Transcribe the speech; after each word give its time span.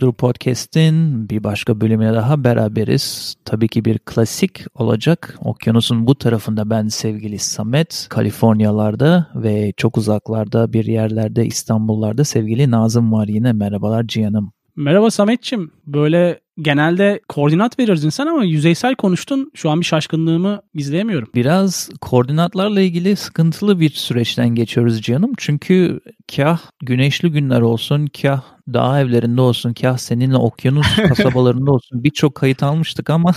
Uykudur 0.00 0.16
Podcast'in 0.16 1.28
bir 1.28 1.44
başka 1.44 1.80
bölümüne 1.80 2.14
daha 2.14 2.44
beraberiz. 2.44 3.34
Tabii 3.44 3.68
ki 3.68 3.84
bir 3.84 3.98
klasik 3.98 4.64
olacak. 4.74 5.38
Okyanusun 5.44 6.06
bu 6.06 6.14
tarafında 6.14 6.70
ben 6.70 6.88
sevgili 6.88 7.38
Samet, 7.38 8.06
Kaliforniyalarda 8.10 9.26
ve 9.34 9.72
çok 9.76 9.96
uzaklarda 9.96 10.72
bir 10.72 10.84
yerlerde 10.84 11.46
İstanbullarda 11.46 12.24
sevgili 12.24 12.70
Nazım 12.70 13.12
var 13.12 13.28
yine. 13.28 13.52
Merhabalar 13.52 14.06
Cihan'ım. 14.06 14.52
Merhaba 14.76 15.10
Sametçim. 15.10 15.70
Böyle 15.86 16.40
genelde 16.62 17.20
koordinat 17.28 17.78
verirdin 17.78 18.08
sen 18.08 18.26
ama 18.26 18.44
yüzeysel 18.44 18.94
konuştun. 18.94 19.50
Şu 19.54 19.70
an 19.70 19.80
bir 19.80 19.86
şaşkınlığımı 19.86 20.62
gizleyemiyorum. 20.74 21.28
Biraz 21.34 21.90
koordinatlarla 22.00 22.80
ilgili 22.80 23.16
sıkıntılı 23.16 23.80
bir 23.80 23.90
süreçten 23.90 24.48
geçiyoruz 24.48 25.02
canım. 25.02 25.32
Çünkü 25.38 26.00
kah 26.36 26.60
güneşli 26.82 27.30
günler 27.30 27.60
olsun, 27.60 28.06
kah 28.22 28.42
dağ 28.72 29.00
evlerinde 29.00 29.40
olsun, 29.40 29.72
kah 29.72 29.96
seninle 29.96 30.36
okyanus 30.36 30.96
kasabalarında 31.08 31.72
olsun 31.72 32.04
birçok 32.04 32.34
kayıt 32.34 32.62
almıştık 32.62 33.10
ama 33.10 33.32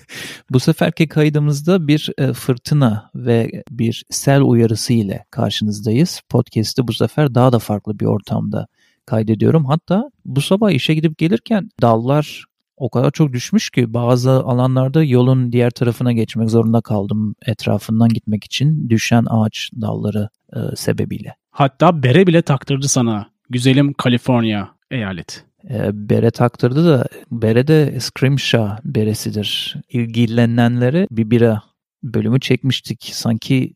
bu 0.50 0.60
seferki 0.60 1.08
kaydımızda 1.08 1.88
bir 1.88 2.10
e, 2.18 2.32
fırtına 2.32 3.10
ve 3.14 3.62
bir 3.70 4.04
sel 4.10 4.40
uyarısı 4.40 4.92
ile 4.92 5.24
karşınızdayız. 5.30 6.20
Podcast'ı 6.28 6.88
bu 6.88 6.92
sefer 6.92 7.34
daha 7.34 7.52
da 7.52 7.58
farklı 7.58 8.00
bir 8.00 8.06
ortamda 8.06 8.66
kaydediyorum. 9.06 9.64
Hatta 9.64 10.10
bu 10.24 10.40
sabah 10.40 10.70
işe 10.70 10.94
gidip 10.94 11.18
gelirken 11.18 11.68
dallar 11.82 12.44
o 12.76 12.90
kadar 12.90 13.10
çok 13.10 13.32
düşmüş 13.32 13.70
ki 13.70 13.94
bazı 13.94 14.30
alanlarda 14.30 15.04
yolun 15.04 15.52
diğer 15.52 15.70
tarafına 15.70 16.12
geçmek 16.12 16.50
zorunda 16.50 16.80
kaldım 16.80 17.34
etrafından 17.46 18.08
gitmek 18.08 18.44
için 18.44 18.90
düşen 18.90 19.24
ağaç 19.30 19.70
dalları 19.80 20.28
e, 20.56 20.76
sebebiyle. 20.76 21.36
Hatta 21.50 22.02
bere 22.02 22.26
bile 22.26 22.42
taktırdı 22.42 22.88
sana. 22.88 23.26
Güzelim 23.50 23.92
Kaliforniya 23.92 24.68
eyalet. 24.90 25.44
E, 25.70 25.90
bere 25.92 26.30
taktırdı 26.30 26.86
da 26.86 27.06
bere 27.30 27.66
de 27.66 28.00
Scrimshaw 28.00 28.76
beresidir. 28.84 29.76
İlgilenenlere 29.88 31.06
bir 31.10 31.30
bira 31.30 31.62
bölümü 32.02 32.40
çekmiştik. 32.40 33.10
Sanki 33.12 33.74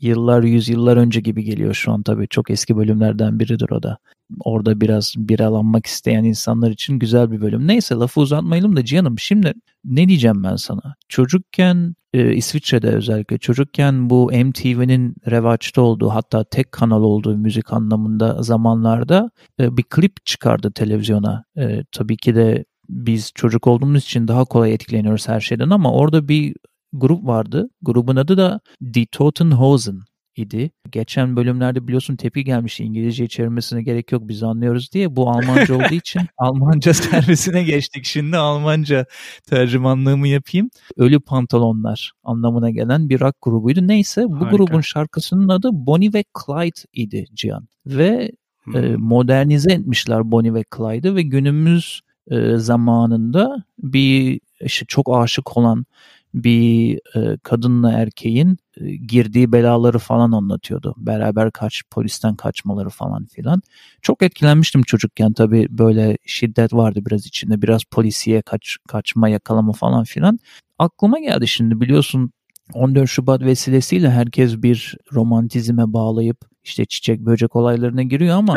yıllar 0.00 0.42
yüzyıllar 0.42 0.96
önce 0.96 1.20
gibi 1.20 1.44
geliyor 1.44 1.74
şu 1.74 1.92
an 1.92 2.02
tabii. 2.02 2.28
Çok 2.28 2.50
eski 2.50 2.76
bölümlerden 2.76 3.40
biridir 3.40 3.70
o 3.70 3.82
da 3.82 3.98
orada 4.40 4.80
biraz 4.80 5.14
biralanmak 5.16 5.86
isteyen 5.86 6.24
insanlar 6.24 6.70
için 6.70 6.98
güzel 6.98 7.30
bir 7.30 7.40
bölüm. 7.40 7.68
Neyse 7.68 7.94
lafı 7.94 8.20
uzatmayalım 8.20 8.76
da 8.76 8.84
Cihan'ım 8.84 9.18
şimdi 9.18 9.54
ne 9.84 10.08
diyeceğim 10.08 10.44
ben 10.44 10.56
sana? 10.56 10.94
Çocukken 11.08 11.94
e, 12.14 12.34
İsviçre'de 12.34 12.88
özellikle 12.88 13.38
çocukken 13.38 14.10
bu 14.10 14.26
MTV'nin 14.26 15.14
revaçta 15.30 15.82
olduğu 15.82 16.08
hatta 16.08 16.44
tek 16.44 16.72
kanal 16.72 17.02
olduğu 17.02 17.36
müzik 17.36 17.72
anlamında 17.72 18.42
zamanlarda 18.42 19.30
e, 19.60 19.76
bir 19.76 19.82
klip 19.82 20.26
çıkardı 20.26 20.72
televizyona. 20.72 21.44
E, 21.56 21.84
tabii 21.92 22.16
ki 22.16 22.34
de 22.34 22.64
biz 22.88 23.32
çocuk 23.34 23.66
olduğumuz 23.66 24.02
için 24.02 24.28
daha 24.28 24.44
kolay 24.44 24.74
etkileniyoruz 24.74 25.28
her 25.28 25.40
şeyden 25.40 25.70
ama 25.70 25.92
orada 25.92 26.28
bir 26.28 26.54
grup 26.92 27.26
vardı. 27.26 27.70
Grubun 27.82 28.16
adı 28.16 28.36
da 28.36 28.60
Die 28.94 29.06
Totenhosen 29.06 30.00
idi. 30.36 30.70
Geçen 30.90 31.36
bölümlerde 31.36 31.86
biliyorsun 31.86 32.16
tepki 32.16 32.44
gelmiş 32.44 32.80
İngilizce 32.80 33.28
çevirmesine 33.28 33.82
gerek 33.82 34.12
yok 34.12 34.22
biz 34.28 34.42
anlıyoruz 34.42 34.92
diye. 34.92 35.16
Bu 35.16 35.30
Almanca 35.30 35.74
olduğu 35.74 35.94
için 35.94 36.22
Almanca 36.38 36.94
servisine 36.94 37.62
geçtik. 37.62 38.04
Şimdi 38.04 38.36
Almanca 38.36 39.06
tercümanlığımı 39.46 40.28
yapayım. 40.28 40.70
Ölü 40.96 41.20
pantolonlar 41.20 42.12
anlamına 42.24 42.70
gelen 42.70 43.08
bir 43.08 43.20
rock 43.20 43.36
grubuydu. 43.42 43.88
Neyse 43.88 44.24
bu 44.28 44.40
Harika. 44.40 44.56
grubun 44.56 44.80
şarkısının 44.80 45.48
adı 45.48 45.68
Bonnie 45.72 46.12
ve 46.14 46.24
Clyde 46.46 46.80
idi 46.92 47.24
Cihan. 47.34 47.68
Ve 47.86 48.32
hmm. 48.64 48.76
e, 48.76 48.96
modernize 48.96 49.72
etmişler 49.72 50.32
Bonnie 50.32 50.54
ve 50.54 50.64
Clyde'ı 50.76 51.16
ve 51.16 51.22
günümüz 51.22 52.00
e, 52.30 52.56
zamanında 52.56 53.64
bir 53.78 54.40
işte 54.60 54.86
çok 54.88 55.16
aşık 55.16 55.56
olan 55.56 55.86
bir 56.34 57.00
e, 57.16 57.38
kadınla 57.42 57.92
erkeğin 57.92 58.58
e, 58.80 58.96
girdiği 58.96 59.52
belaları 59.52 59.98
falan 59.98 60.32
anlatıyordu. 60.32 60.94
Beraber 60.96 61.50
kaç 61.50 61.82
polisten 61.90 62.36
kaçmaları 62.36 62.88
falan 62.88 63.26
filan. 63.26 63.62
Çok 64.02 64.22
etkilenmiştim 64.22 64.82
çocukken 64.82 65.32
tabii 65.32 65.66
böyle 65.70 66.18
şiddet 66.26 66.72
vardı 66.72 67.00
biraz 67.06 67.26
içinde. 67.26 67.62
Biraz 67.62 67.84
polisiye 67.84 68.42
kaç 68.42 68.76
kaçma 68.88 69.28
yakalama 69.28 69.72
falan 69.72 70.04
filan. 70.04 70.38
Aklıma 70.78 71.18
geldi 71.18 71.48
şimdi 71.48 71.80
biliyorsun 71.80 72.32
14 72.74 73.08
Şubat 73.08 73.40
vesilesiyle 73.40 74.10
herkes 74.10 74.62
bir 74.62 74.96
romantizme 75.12 75.92
bağlayıp 75.92 76.38
işte 76.64 76.84
çiçek 76.84 77.20
böcek 77.20 77.56
olaylarına 77.56 78.02
giriyor 78.02 78.36
ama 78.36 78.54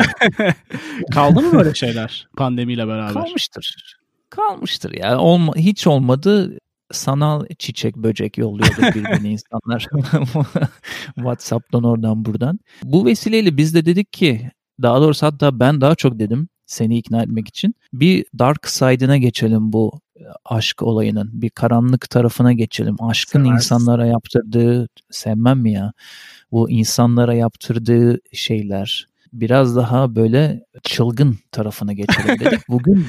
kaldı 1.12 1.40
mı 1.40 1.52
böyle 1.52 1.74
şeyler 1.74 2.28
pandemiyle 2.36 2.88
beraber? 2.88 3.12
Kalmıştır. 3.12 3.96
Kalmıştır 4.30 4.92
ya. 4.92 5.18
Olma, 5.18 5.56
hiç 5.56 5.86
olmadı 5.86 6.58
sanal 6.94 7.46
çiçek 7.58 7.96
böcek 7.96 8.38
yolluyordu 8.38 8.82
birbirine 8.82 9.30
insanlar. 9.30 9.86
WhatsApp'tan 11.14 11.84
oradan 11.84 12.24
buradan. 12.24 12.60
Bu 12.84 13.06
vesileyle 13.06 13.56
biz 13.56 13.74
de 13.74 13.86
dedik 13.86 14.12
ki 14.12 14.50
daha 14.82 15.00
doğrusu 15.00 15.26
hatta 15.26 15.60
ben 15.60 15.80
daha 15.80 15.94
çok 15.94 16.18
dedim 16.18 16.48
seni 16.66 16.98
ikna 16.98 17.22
etmek 17.22 17.48
için. 17.48 17.74
Bir 17.92 18.24
dark 18.38 18.68
side'ına 18.68 19.16
geçelim 19.16 19.72
bu 19.72 20.00
e, 20.16 20.22
aşk 20.44 20.82
olayının. 20.82 21.30
Bir 21.42 21.50
karanlık 21.50 22.10
tarafına 22.10 22.52
geçelim. 22.52 22.96
Aşkın 23.00 23.44
Seversin. 23.44 23.54
insanlara 23.54 24.06
yaptırdığı, 24.06 24.88
sevmem 25.10 25.60
mi 25.60 25.72
ya? 25.72 25.92
Bu 26.52 26.70
insanlara 26.70 27.34
yaptırdığı 27.34 28.20
şeyler, 28.32 29.06
biraz 29.40 29.76
daha 29.76 30.16
böyle 30.16 30.64
çılgın 30.82 31.38
tarafına 31.52 31.92
geçelim 31.92 32.40
dedik. 32.40 32.60
Bugün 32.68 33.06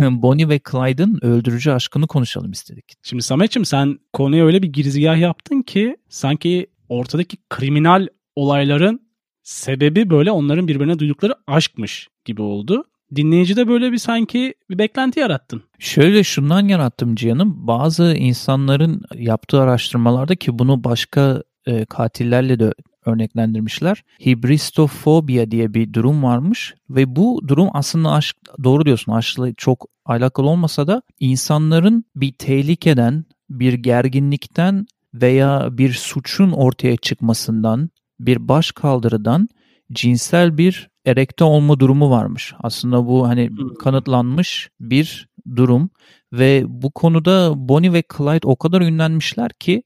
Bonnie 0.22 0.48
ve 0.48 0.60
Clyde'ın 0.70 1.18
öldürücü 1.22 1.70
aşkını 1.70 2.06
konuşalım 2.06 2.52
istedik. 2.52 2.84
Şimdi 3.02 3.22
Samet'ciğim 3.22 3.64
sen 3.64 3.98
konuya 4.12 4.46
öyle 4.46 4.62
bir 4.62 4.68
girizgah 4.68 5.18
yaptın 5.18 5.62
ki 5.62 5.96
sanki 6.08 6.66
ortadaki 6.88 7.36
kriminal 7.50 8.06
olayların 8.36 9.00
sebebi 9.42 10.10
böyle 10.10 10.30
onların 10.30 10.68
birbirine 10.68 10.98
duydukları 10.98 11.34
aşkmış 11.46 12.08
gibi 12.24 12.42
oldu. 12.42 12.84
Dinleyici 13.14 13.56
de 13.56 13.68
böyle 13.68 13.92
bir 13.92 13.98
sanki 13.98 14.54
bir 14.70 14.78
beklenti 14.78 15.20
yarattın. 15.20 15.62
Şöyle 15.78 16.24
şundan 16.24 16.68
yarattım 16.68 17.14
Cihan'ım. 17.14 17.66
Bazı 17.66 18.14
insanların 18.14 19.02
yaptığı 19.14 19.60
araştırmalarda 19.60 20.34
ki 20.34 20.58
bunu 20.58 20.84
başka 20.84 21.42
e, 21.66 21.84
katillerle 21.84 22.60
de 22.60 22.72
örneklendirmişler. 23.06 24.04
Hibristofobia 24.26 25.50
diye 25.50 25.74
bir 25.74 25.92
durum 25.92 26.22
varmış 26.22 26.74
ve 26.90 27.16
bu 27.16 27.40
durum 27.48 27.68
aslında 27.72 28.12
aşk 28.12 28.36
doğru 28.64 28.84
diyorsun 28.84 29.12
aşkla 29.12 29.54
çok 29.54 29.86
alakalı 30.04 30.48
olmasa 30.48 30.86
da 30.86 31.02
insanların 31.20 32.04
bir 32.16 32.32
tehlikeden, 32.32 33.24
bir 33.50 33.72
gerginlikten 33.72 34.86
veya 35.14 35.68
bir 35.78 35.92
suçun 35.92 36.50
ortaya 36.50 36.96
çıkmasından, 36.96 37.90
bir 38.20 38.48
baş 38.48 38.72
kaldırıdan 38.72 39.48
cinsel 39.92 40.58
bir 40.58 40.90
erekte 41.06 41.44
olma 41.44 41.80
durumu 41.80 42.10
varmış. 42.10 42.54
Aslında 42.58 43.06
bu 43.06 43.28
hani 43.28 43.50
kanıtlanmış 43.78 44.70
bir 44.80 45.28
durum 45.56 45.90
ve 46.32 46.64
bu 46.66 46.90
konuda 46.90 47.52
Bonnie 47.68 47.92
ve 47.92 48.02
Clyde 48.16 48.46
o 48.46 48.56
kadar 48.56 48.80
ünlenmişler 48.80 49.50
ki 49.52 49.82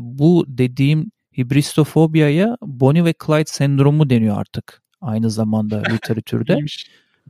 bu 0.00 0.44
dediğim 0.48 1.10
hibristofobiyaya 1.38 2.56
Bonnie 2.62 3.04
ve 3.04 3.14
Clyde 3.26 3.44
sendromu 3.46 4.10
deniyor 4.10 4.40
artık 4.40 4.82
aynı 5.00 5.30
zamanda 5.30 5.82
literatürde. 5.92 6.56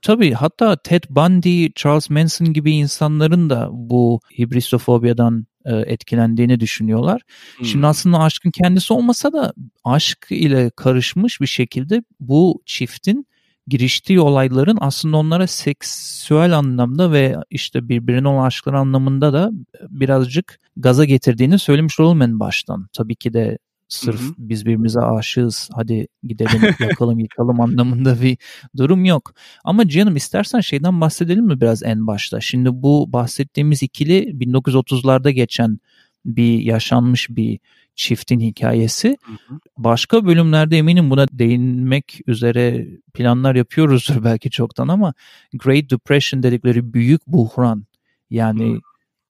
Tabii 0.02 0.32
hatta 0.32 0.76
Ted 0.76 1.04
Bundy, 1.10 1.68
Charles 1.74 2.10
Manson 2.10 2.52
gibi 2.52 2.72
insanların 2.72 3.50
da 3.50 3.68
bu 3.72 4.20
hibristofobiyadan 4.38 5.46
e, 5.64 5.76
etkilendiğini 5.76 6.60
düşünüyorlar. 6.60 7.22
Hmm. 7.56 7.66
Şimdi 7.66 7.86
aslında 7.86 8.18
aşkın 8.18 8.50
kendisi 8.50 8.92
olmasa 8.92 9.32
da 9.32 9.52
aşk 9.84 10.26
ile 10.30 10.70
karışmış 10.70 11.40
bir 11.40 11.46
şekilde 11.46 12.02
bu 12.20 12.62
çiftin 12.66 13.26
giriştiği 13.66 14.20
olayların 14.20 14.78
aslında 14.80 15.16
onlara 15.16 15.46
seksüel 15.46 16.58
anlamda 16.58 17.12
ve 17.12 17.36
işte 17.50 17.88
birbirine 17.88 18.28
olan 18.28 18.46
aşkları 18.46 18.78
anlamında 18.78 19.32
da 19.32 19.50
birazcık 19.88 20.58
gaza 20.76 21.04
getirdiğini 21.04 21.58
söylemiş 21.58 22.00
olalım 22.00 22.22
en 22.22 22.40
baştan. 22.40 22.88
Tabii 22.92 23.16
ki 23.16 23.32
de 23.32 23.58
sırf 23.88 24.20
hı 24.20 24.24
hı. 24.24 24.34
biz 24.38 24.66
birbirimize 24.66 25.00
aşığız 25.00 25.70
hadi 25.74 26.08
gidelim 26.22 26.62
yakalım 26.80 27.18
yıkalım 27.18 27.60
anlamında 27.60 28.22
bir 28.22 28.38
durum 28.76 29.04
yok. 29.04 29.34
Ama 29.64 29.88
canım 29.88 30.16
istersen 30.16 30.60
şeyden 30.60 31.00
bahsedelim 31.00 31.44
mi 31.44 31.60
biraz 31.60 31.82
en 31.82 32.06
başta? 32.06 32.40
Şimdi 32.40 32.68
bu 32.72 33.12
bahsettiğimiz 33.12 33.82
ikili 33.82 34.18
1930'larda 34.18 35.30
geçen 35.30 35.78
bir 36.24 36.60
yaşanmış 36.60 37.30
bir 37.30 37.58
çiftin 37.94 38.40
hikayesi. 38.40 39.16
Hı 39.22 39.32
hı. 39.32 39.58
Başka 39.78 40.26
bölümlerde 40.26 40.78
eminim 40.78 41.10
buna 41.10 41.26
değinmek 41.32 42.20
üzere 42.26 42.86
planlar 43.14 43.54
yapıyoruzdur 43.54 44.24
belki 44.24 44.50
çoktan 44.50 44.88
ama 44.88 45.14
Great 45.54 45.90
Depression 45.90 46.42
dedikleri 46.42 46.94
büyük 46.94 47.26
buhran 47.26 47.86
yani 48.30 48.74
hı 48.74 48.80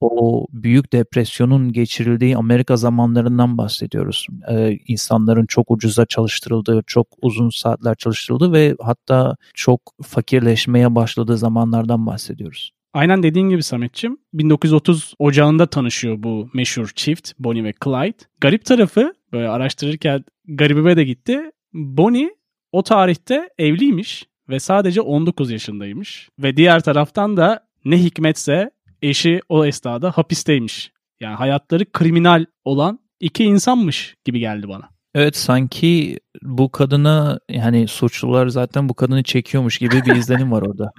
o 0.01 0.47
büyük 0.53 0.93
depresyonun 0.93 1.73
geçirildiği 1.73 2.37
Amerika 2.37 2.77
zamanlarından 2.77 3.59
bahsediyoruz. 3.59 4.27
Ee, 4.51 4.79
insanların 4.89 5.47
çok 5.47 5.71
ucuza 5.71 6.07
çalıştırıldığı, 6.07 6.83
çok 6.87 7.07
uzun 7.23 7.51
saatler 7.51 7.95
çalıştırıldığı 7.95 8.53
ve 8.53 8.77
hatta 8.81 9.37
çok 9.55 9.81
fakirleşmeye 10.03 10.95
başladığı 10.95 11.37
zamanlardan 11.37 12.07
bahsediyoruz. 12.07 12.71
Aynen 12.95 13.23
dediğin 13.23 13.49
gibi 13.49 13.63
Sametçim 13.63 14.19
1930 14.35 15.15
ocağında 15.19 15.67
tanışıyor 15.67 16.23
bu 16.23 16.49
meşhur 16.55 16.93
çift 16.95 17.33
Bonnie 17.39 17.65
ve 17.65 17.73
Clyde. 17.85 18.25
Garip 18.41 18.65
tarafı 18.65 19.13
böyle 19.33 19.49
araştırırken 19.49 20.25
garibime 20.49 20.97
de 20.97 21.05
gitti. 21.05 21.41
Bonnie 21.73 22.31
o 22.73 22.83
tarihte 22.83 23.49
evliymiş 23.59 24.25
ve 24.49 24.61
sadece 24.61 25.01
19 25.01 25.51
yaşındaymış. 25.51 26.29
Ve 26.39 26.57
diğer 26.57 26.81
taraftan 26.81 27.37
da 27.37 27.67
ne 27.85 28.05
hikmetse 28.05 28.71
eşi 29.03 29.41
o 29.49 29.65
esnada 29.65 30.11
hapisteymiş. 30.11 30.93
Yani 31.21 31.35
hayatları 31.35 31.93
kriminal 31.93 32.45
olan 32.65 33.01
iki 33.21 33.45
insanmış 33.45 34.15
gibi 34.25 34.41
geldi 34.41 34.69
bana. 34.69 34.89
Evet 35.15 35.37
sanki 35.37 36.21
bu 36.43 36.71
kadına 36.71 37.41
yani 37.51 37.89
suçlular 37.89 38.49
zaten 38.49 38.89
bu 38.89 38.95
kadını 38.95 39.23
çekiyormuş 39.23 39.79
gibi 39.79 40.03
bir 40.07 40.17
izlenim 40.17 40.53
var 40.53 40.63
orada. 40.63 40.93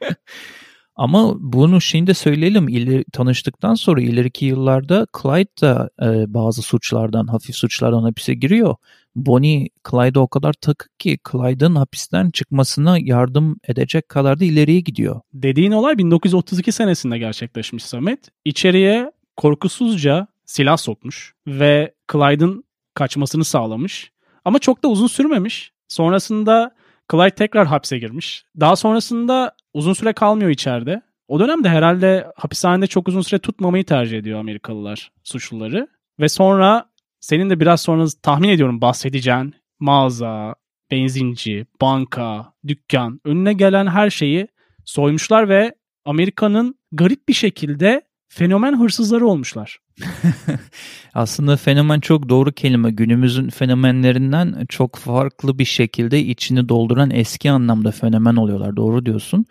Ama 0.96 1.34
bunu 1.38 1.80
şimdi 1.80 2.14
söyleyelim. 2.14 2.68
İleri, 2.68 3.04
tanıştıktan 3.12 3.74
sonra 3.74 4.00
ileriki 4.00 4.46
yıllarda 4.46 5.06
Clyde 5.22 5.60
da 5.60 5.90
e, 6.02 6.34
bazı 6.34 6.62
suçlardan, 6.62 7.26
hafif 7.26 7.56
suçlardan 7.56 8.02
hapise 8.02 8.34
giriyor. 8.34 8.74
Bonnie 9.16 9.68
Clyde'a 9.90 10.22
o 10.22 10.28
kadar 10.28 10.52
takık 10.52 11.00
ki 11.00 11.18
Clyde'ın 11.32 11.74
hapisten 11.74 12.30
çıkmasına 12.30 12.98
yardım 12.98 13.56
edecek 13.68 14.08
kadar 14.08 14.40
da 14.40 14.44
ileriye 14.44 14.80
gidiyor. 14.80 15.20
Dediğin 15.34 15.72
olay 15.72 15.98
1932 15.98 16.72
senesinde 16.72 17.18
gerçekleşmiş 17.18 17.84
Samet. 17.84 18.20
İçeriye 18.44 19.12
korkusuzca 19.36 20.26
silah 20.44 20.76
sokmuş 20.76 21.34
ve 21.46 21.94
Clyde'ın 22.12 22.64
kaçmasını 22.94 23.44
sağlamış. 23.44 24.12
Ama 24.44 24.58
çok 24.58 24.82
da 24.82 24.88
uzun 24.88 25.06
sürmemiş. 25.06 25.72
Sonrasında 25.88 26.74
Clyde 27.12 27.30
tekrar 27.30 27.66
hapse 27.66 27.98
girmiş. 27.98 28.44
Daha 28.60 28.76
sonrasında 28.76 29.52
uzun 29.76 29.92
süre 29.92 30.12
kalmıyor 30.12 30.50
içeride. 30.50 31.02
O 31.28 31.40
dönemde 31.40 31.68
herhalde 31.68 32.26
hapishanede 32.36 32.86
çok 32.86 33.08
uzun 33.08 33.20
süre 33.20 33.38
tutmamayı 33.40 33.84
tercih 33.84 34.18
ediyor 34.18 34.40
Amerikalılar 34.40 35.10
suçluları. 35.24 35.88
Ve 36.20 36.28
sonra 36.28 36.90
senin 37.20 37.50
de 37.50 37.60
biraz 37.60 37.80
sonra 37.80 38.04
tahmin 38.22 38.48
ediyorum 38.48 38.80
bahsedeceğin 38.80 39.54
mağaza, 39.80 40.54
benzinci, 40.90 41.66
banka, 41.80 42.52
dükkan 42.66 43.20
önüne 43.24 43.52
gelen 43.52 43.86
her 43.86 44.10
şeyi 44.10 44.48
soymuşlar 44.84 45.48
ve 45.48 45.74
Amerika'nın 46.04 46.74
garip 46.92 47.28
bir 47.28 47.34
şekilde 47.34 48.02
fenomen 48.28 48.80
hırsızları 48.80 49.26
olmuşlar. 49.26 49.78
Aslında 51.14 51.56
fenomen 51.56 52.00
çok 52.00 52.28
doğru 52.28 52.52
kelime. 52.52 52.90
Günümüzün 52.90 53.48
fenomenlerinden 53.48 54.66
çok 54.68 54.96
farklı 54.96 55.58
bir 55.58 55.64
şekilde 55.64 56.20
içini 56.20 56.68
dolduran 56.68 57.10
eski 57.10 57.50
anlamda 57.50 57.90
fenomen 57.90 58.36
oluyorlar. 58.36 58.76
Doğru 58.76 59.06
diyorsun. 59.06 59.44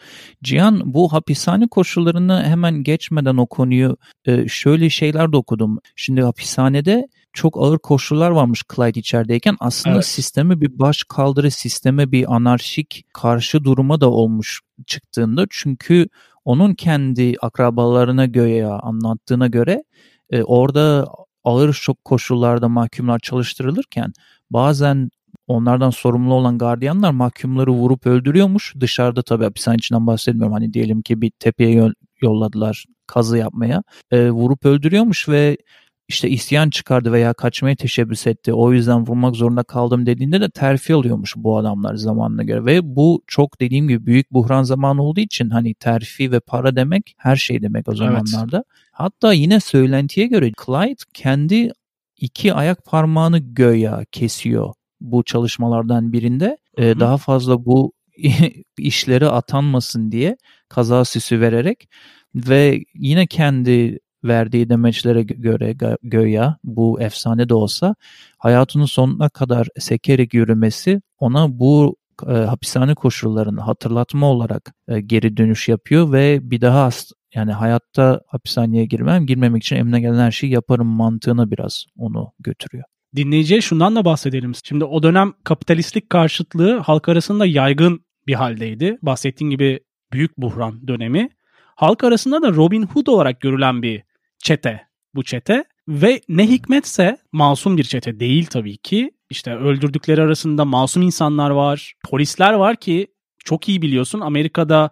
Cihan 0.43 0.93
bu 0.93 1.13
hapishane 1.13 1.67
koşullarını 1.67 2.43
hemen 2.43 2.83
geçmeden 2.83 3.37
o 3.37 3.45
konuyu 3.45 3.97
e, 4.25 4.47
şöyle 4.47 4.89
şeyler 4.89 5.31
de 5.31 5.37
okudum. 5.37 5.79
Şimdi 5.95 6.21
hapishanede 6.21 7.07
çok 7.33 7.57
ağır 7.57 7.79
koşullar 7.79 8.31
varmış 8.31 8.63
Clyde 8.75 8.99
içerideyken 8.99 9.57
aslında 9.59 9.95
evet. 9.95 10.05
sistemi 10.05 10.61
bir 10.61 10.79
baş 10.79 11.03
kaldırı 11.03 11.51
sisteme 11.51 12.11
bir 12.11 12.35
anarşik 12.35 13.05
karşı 13.13 13.63
duruma 13.63 14.01
da 14.01 14.09
olmuş 14.09 14.61
çıktığında 14.87 15.45
çünkü 15.49 16.07
onun 16.45 16.73
kendi 16.73 17.35
akrabalarına 17.41 18.25
göre 18.25 18.65
anlattığına 18.65 19.47
göre 19.47 19.83
e, 20.29 20.43
orada 20.43 21.07
ağır 21.43 21.73
çok 21.73 22.05
koşullarda 22.05 22.69
mahkumlar 22.69 23.19
çalıştırılırken 23.19 24.13
bazen 24.51 25.09
onlardan 25.47 25.89
sorumlu 25.89 26.33
olan 26.33 26.57
gardiyanlar 26.57 27.11
mahkumları 27.11 27.71
vurup 27.71 28.05
öldürüyormuş. 28.07 28.73
Dışarıda 28.79 29.21
tabii 29.21 29.43
hapishane 29.43 29.75
içinden 29.75 30.07
bahsetmiyorum. 30.07 30.53
Hani 30.53 30.73
diyelim 30.73 31.01
ki 31.01 31.21
bir 31.21 31.31
tepeye 31.39 31.91
yolladılar 32.21 32.85
kazı 33.07 33.37
yapmaya. 33.37 33.83
E, 34.11 34.29
vurup 34.29 34.65
öldürüyormuş 34.65 35.29
ve 35.29 35.57
işte 36.07 36.29
isyan 36.29 36.69
çıkardı 36.69 37.11
veya 37.11 37.33
kaçmaya 37.33 37.75
teşebbüs 37.75 38.27
etti. 38.27 38.53
O 38.53 38.73
yüzden 38.73 39.07
vurmak 39.07 39.35
zorunda 39.35 39.63
kaldım 39.63 40.05
dediğinde 40.05 40.41
de 40.41 40.49
terfi 40.49 40.93
alıyormuş 40.93 41.33
bu 41.37 41.57
adamlar 41.57 41.95
zamanına 41.95 42.43
göre. 42.43 42.65
Ve 42.65 42.95
bu 42.95 43.23
çok 43.27 43.61
dediğim 43.61 43.87
gibi 43.87 44.05
büyük 44.05 44.31
buhran 44.31 44.63
zamanı 44.63 45.03
olduğu 45.03 45.19
için 45.19 45.49
hani 45.49 45.73
terfi 45.73 46.31
ve 46.31 46.39
para 46.39 46.75
demek 46.75 47.15
her 47.17 47.35
şey 47.35 47.61
demek 47.61 47.87
o 47.87 47.95
zamanlarda. 47.95 48.57
Evet. 48.57 48.65
Hatta 48.91 49.33
yine 49.33 49.59
söylentiye 49.59 50.27
göre 50.27 50.51
Clyde 50.65 51.03
kendi 51.13 51.71
iki 52.17 52.53
ayak 52.53 52.85
parmağını 52.85 53.39
göya 53.39 54.05
kesiyor 54.11 54.73
bu 55.01 55.23
çalışmalardan 55.23 56.13
birinde. 56.13 56.57
Ee, 56.77 56.99
daha 56.99 57.17
fazla 57.17 57.65
bu 57.65 57.93
işleri 58.77 59.27
atanmasın 59.27 60.11
diye 60.11 60.37
kaza 60.69 61.05
süsü 61.05 61.41
vererek 61.41 61.89
ve 62.35 62.83
yine 62.93 63.27
kendi 63.27 63.99
verdiği 64.27 64.69
demeçlere 64.69 65.23
göre 65.23 65.75
göya 66.03 66.57
bu 66.63 67.01
efsane 67.01 67.49
de 67.49 67.53
olsa 67.53 67.95
hayatının 68.37 68.85
sonuna 68.85 69.29
kadar 69.29 69.67
sekerek 69.79 70.33
yürümesi 70.33 71.01
ona 71.19 71.59
bu 71.59 71.95
e, 72.27 72.31
hapishane 72.31 72.95
koşullarını 72.95 73.61
hatırlatma 73.61 74.31
olarak 74.31 74.73
e, 74.87 75.01
geri 75.01 75.37
dönüş 75.37 75.67
yapıyor 75.67 76.11
ve 76.11 76.39
bir 76.41 76.61
daha 76.61 76.89
yani 77.35 77.51
hayatta 77.51 78.21
hapishaneye 78.27 78.85
girmem, 78.85 79.25
girmemek 79.25 79.63
için 79.63 79.75
emne 79.75 79.99
gelen 80.01 80.19
her 80.19 80.31
şeyi 80.31 80.53
yaparım 80.53 80.87
mantığına 80.87 81.51
biraz 81.51 81.85
onu 81.97 82.31
götürüyor. 82.39 82.83
Dinleyiciye 83.15 83.61
şundan 83.61 83.95
da 83.95 84.05
bahsedelim. 84.05 84.51
Şimdi 84.63 84.83
o 84.83 85.03
dönem 85.03 85.33
kapitalistlik 85.43 86.09
karşıtlığı 86.09 86.77
halk 86.77 87.09
arasında 87.09 87.45
yaygın 87.45 88.05
bir 88.27 88.33
haldeydi. 88.33 88.97
Bahsettiğin 89.01 89.51
gibi 89.51 89.79
büyük 90.13 90.37
buhran 90.37 90.87
dönemi. 90.87 91.29
Halk 91.75 92.03
arasında 92.03 92.41
da 92.41 92.51
Robin 92.51 92.83
Hood 92.83 93.07
olarak 93.07 93.41
görülen 93.41 93.81
bir 93.81 94.03
çete 94.45 94.81
bu 95.15 95.23
çete 95.23 95.63
ve 95.87 96.21
ne 96.29 96.47
hikmetse 96.49 97.17
masum 97.31 97.77
bir 97.77 97.83
çete 97.83 98.19
değil 98.19 98.45
tabii 98.45 98.77
ki. 98.77 99.11
İşte 99.29 99.55
öldürdükleri 99.55 100.21
arasında 100.21 100.65
masum 100.65 101.03
insanlar 101.03 101.49
var, 101.49 101.93
polisler 102.03 102.53
var 102.53 102.75
ki 102.75 103.07
çok 103.45 103.69
iyi 103.69 103.81
biliyorsun 103.81 104.19
Amerika'da 104.19 104.89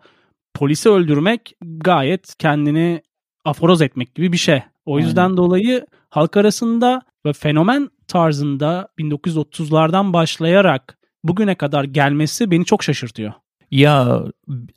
polisi 0.53 0.89
öldürmek 0.89 1.55
gayet 1.61 2.35
kendini 2.39 3.01
aforoz 3.45 3.81
etmek 3.81 4.15
gibi 4.15 4.31
bir 4.31 4.37
şey. 4.37 4.61
O 4.85 4.99
yüzden 4.99 5.23
Aynen. 5.23 5.37
dolayı 5.37 5.85
halk 6.09 6.37
arasında 6.37 7.01
ve 7.25 7.33
fenomen 7.33 7.89
tarzında 8.07 8.87
1930'lardan 8.99 10.13
başlayarak 10.13 10.97
bugüne 11.23 11.55
kadar 11.55 11.83
gelmesi 11.83 12.51
beni 12.51 12.65
çok 12.65 12.83
şaşırtıyor. 12.83 13.33
Ya 13.73 14.23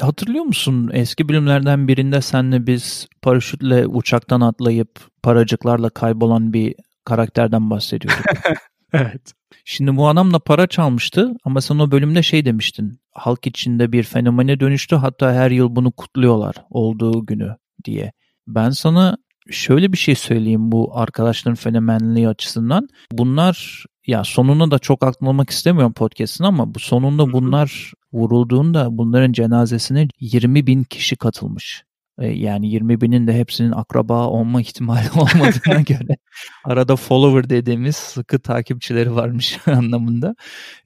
hatırlıyor 0.00 0.44
musun 0.44 0.90
eski 0.92 1.28
bölümlerden 1.28 1.88
birinde 1.88 2.20
senle 2.20 2.66
biz 2.66 3.08
paraşütle 3.22 3.86
uçaktan 3.86 4.40
atlayıp 4.40 4.90
paracıklarla 5.22 5.90
kaybolan 5.90 6.52
bir 6.52 6.74
karakterden 7.04 7.70
bahsediyorduk. 7.70 8.24
evet. 8.92 9.32
Şimdi 9.64 9.96
bu 9.96 10.08
adam 10.08 10.32
da 10.32 10.38
para 10.38 10.66
çalmıştı 10.66 11.32
ama 11.44 11.60
sen 11.60 11.78
o 11.78 11.90
bölümde 11.90 12.22
şey 12.22 12.44
demiştin. 12.44 12.98
Halk 13.12 13.46
içinde 13.46 13.92
bir 13.92 14.02
fenomene 14.02 14.60
dönüştü 14.60 14.96
hatta 14.96 15.32
her 15.32 15.50
yıl 15.50 15.76
bunu 15.76 15.92
kutluyorlar 15.92 16.54
olduğu 16.70 17.26
günü 17.26 17.56
diye. 17.84 18.12
Ben 18.46 18.70
sana 18.70 19.16
şöyle 19.50 19.92
bir 19.92 19.98
şey 19.98 20.14
söyleyeyim 20.14 20.72
bu 20.72 20.98
arkadaşların 20.98 21.56
fenomenliği 21.56 22.28
açısından. 22.28 22.88
Bunlar 23.12 23.84
ya 24.06 24.24
sonuna 24.24 24.70
da 24.70 24.78
çok 24.78 25.04
aklamak 25.04 25.50
istemiyorum 25.50 25.92
podcast'ın 25.92 26.44
ama 26.44 26.74
bu 26.74 26.78
sonunda 26.78 27.32
bunlar 27.32 27.92
vurulduğunda 28.16 28.98
bunların 28.98 29.32
cenazesine 29.32 30.08
20 30.20 30.66
bin 30.66 30.82
kişi 30.82 31.16
katılmış. 31.16 31.84
E, 32.18 32.26
yani 32.28 32.70
20 32.70 33.00
binin 33.00 33.26
de 33.26 33.38
hepsinin 33.38 33.72
akraba 33.72 34.28
olma 34.28 34.60
ihtimali 34.66 35.08
olmadığına 35.14 35.80
göre 35.86 36.16
arada 36.64 36.96
follower 36.96 37.50
dediğimiz 37.50 37.96
sıkı 37.96 38.38
takipçileri 38.38 39.14
varmış 39.14 39.58
anlamında. 39.66 40.34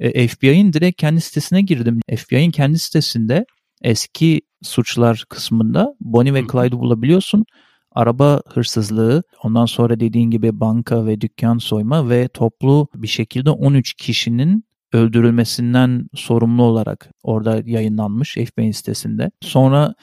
E, 0.01 0.29
FBI'nin 0.29 0.73
direkt 0.73 1.01
kendi 1.01 1.21
sitesine 1.21 1.63
girdim. 1.63 2.01
FBI'nin 2.17 2.51
kendi 2.51 2.79
sitesinde 2.79 3.45
eski 3.83 4.41
suçlar 4.63 5.25
kısmında 5.29 5.95
Bonnie 6.01 6.35
ve 6.35 6.43
Clyde'ı 6.53 6.79
bulabiliyorsun 6.79 7.45
araba 7.93 8.43
hırsızlığı, 8.47 9.23
ondan 9.43 9.67
sonra 9.67 10.01
dediğin 10.01 10.31
gibi 10.31 10.61
banka 10.61 11.07
ve 11.07 11.21
dükkan 11.21 11.59
soyma 11.59 12.09
ve 12.09 12.29
toplu 12.29 12.89
bir 12.95 13.09
şekilde 13.09 13.51
13 13.51 13.95
kişinin 13.95 14.65
öldürülmesinden 14.93 16.07
sorumlu 16.15 16.63
olarak 16.63 17.11
orada 17.23 17.63
yayınlanmış 17.67 18.35
FBI 18.35 18.73
sitesinde. 18.73 19.31
Sonra 19.41 19.95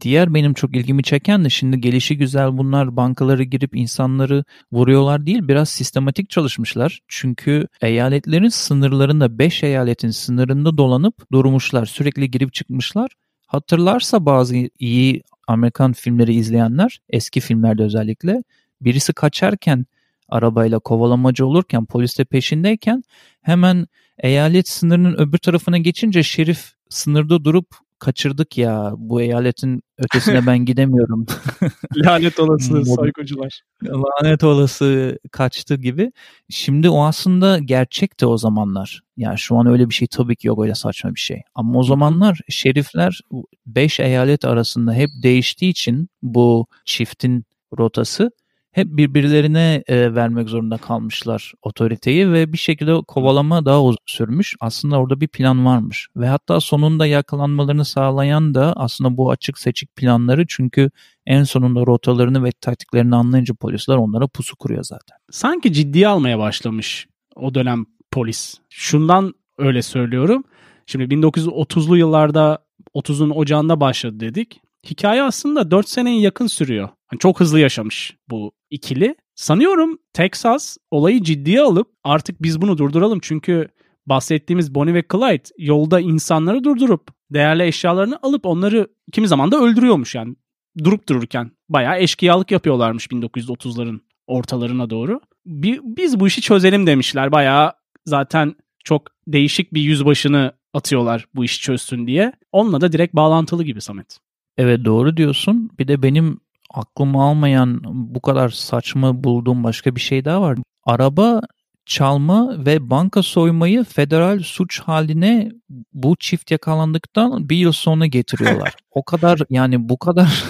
diğer 0.00 0.34
benim 0.34 0.54
çok 0.54 0.76
ilgimi 0.76 1.02
çeken 1.02 1.44
de 1.44 1.50
şimdi 1.50 1.80
gelişi 1.80 2.18
güzel 2.18 2.58
bunlar 2.58 2.96
bankaları 2.96 3.42
girip 3.42 3.76
insanları 3.76 4.44
vuruyorlar 4.72 5.26
değil 5.26 5.48
biraz 5.48 5.68
sistematik 5.68 6.30
çalışmışlar. 6.30 7.00
Çünkü 7.08 7.68
eyaletlerin 7.82 8.48
sınırlarında 8.48 9.38
5 9.38 9.62
eyaletin 9.62 10.10
sınırında 10.10 10.76
dolanıp 10.78 11.32
durmuşlar. 11.32 11.86
Sürekli 11.86 12.30
girip 12.30 12.52
çıkmışlar. 12.54 13.10
Hatırlarsa 13.46 14.26
bazı 14.26 14.56
iyi 14.78 15.22
Amerikan 15.48 15.92
filmleri 15.92 16.34
izleyenler 16.34 17.00
eski 17.10 17.40
filmlerde 17.40 17.82
özellikle 17.82 18.42
birisi 18.80 19.12
kaçarken 19.12 19.86
arabayla 20.28 20.78
kovalamacı 20.78 21.46
olurken 21.46 21.84
polis 21.86 22.18
de 22.18 22.24
peşindeyken 22.24 23.02
hemen 23.42 23.86
eyalet 24.18 24.68
sınırının 24.68 25.14
öbür 25.18 25.38
tarafına 25.38 25.78
geçince 25.78 26.22
şerif 26.22 26.72
sınırda 26.88 27.44
durup 27.44 27.66
kaçırdık 28.02 28.58
ya 28.58 28.92
bu 28.96 29.22
eyaletin 29.22 29.82
ötesine 29.98 30.46
ben 30.46 30.58
gidemiyorum. 30.58 31.26
Lanet 31.96 32.40
olası 32.40 32.84
soyguncular. 32.84 33.60
Lanet 33.84 34.44
olası 34.44 35.18
kaçtı 35.32 35.74
gibi. 35.74 36.12
Şimdi 36.50 36.88
o 36.88 37.04
aslında 37.04 37.58
gerçekti 37.58 38.26
o 38.26 38.38
zamanlar. 38.38 39.00
Yani 39.16 39.38
şu 39.38 39.56
an 39.56 39.66
öyle 39.66 39.88
bir 39.88 39.94
şey 39.94 40.08
tabii 40.08 40.36
ki 40.36 40.48
yok 40.48 40.62
öyle 40.62 40.74
saçma 40.74 41.14
bir 41.14 41.20
şey. 41.20 41.42
Ama 41.54 41.78
o 41.78 41.82
zamanlar 41.82 42.40
şerifler 42.48 43.20
5 43.66 44.00
eyalet 44.00 44.44
arasında 44.44 44.94
hep 44.94 45.10
değiştiği 45.22 45.70
için 45.70 46.08
bu 46.22 46.66
çiftin 46.84 47.44
rotası 47.78 48.30
hep 48.72 48.86
birbirlerine 48.86 49.82
e, 49.86 50.14
vermek 50.14 50.48
zorunda 50.48 50.76
kalmışlar 50.76 51.52
otoriteyi 51.62 52.32
ve 52.32 52.52
bir 52.52 52.58
şekilde 52.58 53.00
kovalama 53.08 53.64
daha 53.64 53.82
uzun 53.82 53.96
sürmüş. 54.06 54.54
Aslında 54.60 54.98
orada 54.98 55.20
bir 55.20 55.28
plan 55.28 55.66
varmış 55.66 56.08
ve 56.16 56.28
hatta 56.28 56.60
sonunda 56.60 57.06
yakalanmalarını 57.06 57.84
sağlayan 57.84 58.54
da 58.54 58.72
aslında 58.76 59.16
bu 59.16 59.30
açık 59.30 59.58
seçik 59.58 59.96
planları 59.96 60.44
çünkü 60.48 60.90
en 61.26 61.44
sonunda 61.44 61.80
rotalarını 61.80 62.44
ve 62.44 62.52
taktiklerini 62.60 63.16
anlayınca 63.16 63.54
polisler 63.54 63.96
onlara 63.96 64.26
pusu 64.26 64.56
kuruyor 64.56 64.84
zaten. 64.84 65.16
Sanki 65.30 65.72
ciddiye 65.72 66.08
almaya 66.08 66.38
başlamış 66.38 67.06
o 67.36 67.54
dönem 67.54 67.84
polis. 68.10 68.54
Şundan 68.70 69.34
öyle 69.58 69.82
söylüyorum. 69.82 70.44
Şimdi 70.86 71.14
1930'lu 71.14 71.96
yıllarda 71.96 72.58
30'un 72.94 73.30
ocağında 73.30 73.80
başladı 73.80 74.20
dedik. 74.20 74.60
Hikaye 74.90 75.22
aslında 75.22 75.70
4 75.70 75.88
seneye 75.88 76.20
yakın 76.20 76.46
sürüyor. 76.46 76.88
Yani 77.12 77.18
çok 77.18 77.40
hızlı 77.40 77.60
yaşamış 77.60 78.16
bu 78.30 78.52
ikili. 78.70 79.14
Sanıyorum 79.34 79.98
Texas 80.12 80.76
olayı 80.90 81.22
ciddiye 81.22 81.60
alıp 81.60 81.88
artık 82.04 82.42
biz 82.42 82.60
bunu 82.62 82.78
durduralım 82.78 83.18
çünkü 83.22 83.68
bahsettiğimiz 84.06 84.74
Bonnie 84.74 84.94
ve 84.94 85.02
Clyde 85.12 85.48
yolda 85.58 86.00
insanları 86.00 86.64
durdurup 86.64 87.08
değerli 87.30 87.62
eşyalarını 87.62 88.18
alıp 88.22 88.46
onları 88.46 88.88
kimi 89.12 89.28
zaman 89.28 89.52
da 89.52 89.60
öldürüyormuş 89.60 90.14
yani 90.14 90.36
durup 90.84 91.08
dururken. 91.08 91.50
Bayağı 91.68 91.98
eşkıyalık 91.98 92.50
yapıyorlarmış 92.50 93.06
1930'ların 93.06 94.00
ortalarına 94.26 94.90
doğru. 94.90 95.20
Biz 95.46 96.20
bu 96.20 96.26
işi 96.26 96.40
çözelim 96.40 96.86
demişler. 96.86 97.32
Bayağı 97.32 97.72
zaten 98.06 98.54
çok 98.84 99.02
değişik 99.26 99.74
bir 99.74 99.80
yüzbaşını 99.80 100.52
atıyorlar 100.74 101.26
bu 101.34 101.44
işi 101.44 101.60
çözsün 101.60 102.06
diye. 102.06 102.32
Onunla 102.52 102.80
da 102.80 102.92
direkt 102.92 103.14
bağlantılı 103.14 103.64
gibi 103.64 103.80
Samet. 103.80 104.18
Evet 104.56 104.84
doğru 104.84 105.16
diyorsun. 105.16 105.70
Bir 105.78 105.88
de 105.88 106.02
benim 106.02 106.40
aklımı 106.74 107.22
almayan 107.22 107.80
bu 107.84 108.20
kadar 108.20 108.48
saçma 108.48 109.24
bulduğum 109.24 109.64
başka 109.64 109.96
bir 109.96 110.00
şey 110.00 110.24
daha 110.24 110.40
var. 110.40 110.58
Araba 110.84 111.40
çalma 111.86 112.66
ve 112.66 112.90
banka 112.90 113.22
soymayı 113.22 113.84
federal 113.84 114.40
suç 114.40 114.80
haline 114.80 115.50
bu 115.92 116.16
çift 116.20 116.50
yakalandıktan 116.50 117.48
bir 117.48 117.56
yıl 117.56 117.72
sonra 117.72 118.06
getiriyorlar. 118.06 118.74
o 118.90 119.04
kadar 119.04 119.40
yani 119.50 119.88
bu 119.88 119.98
kadar 119.98 120.44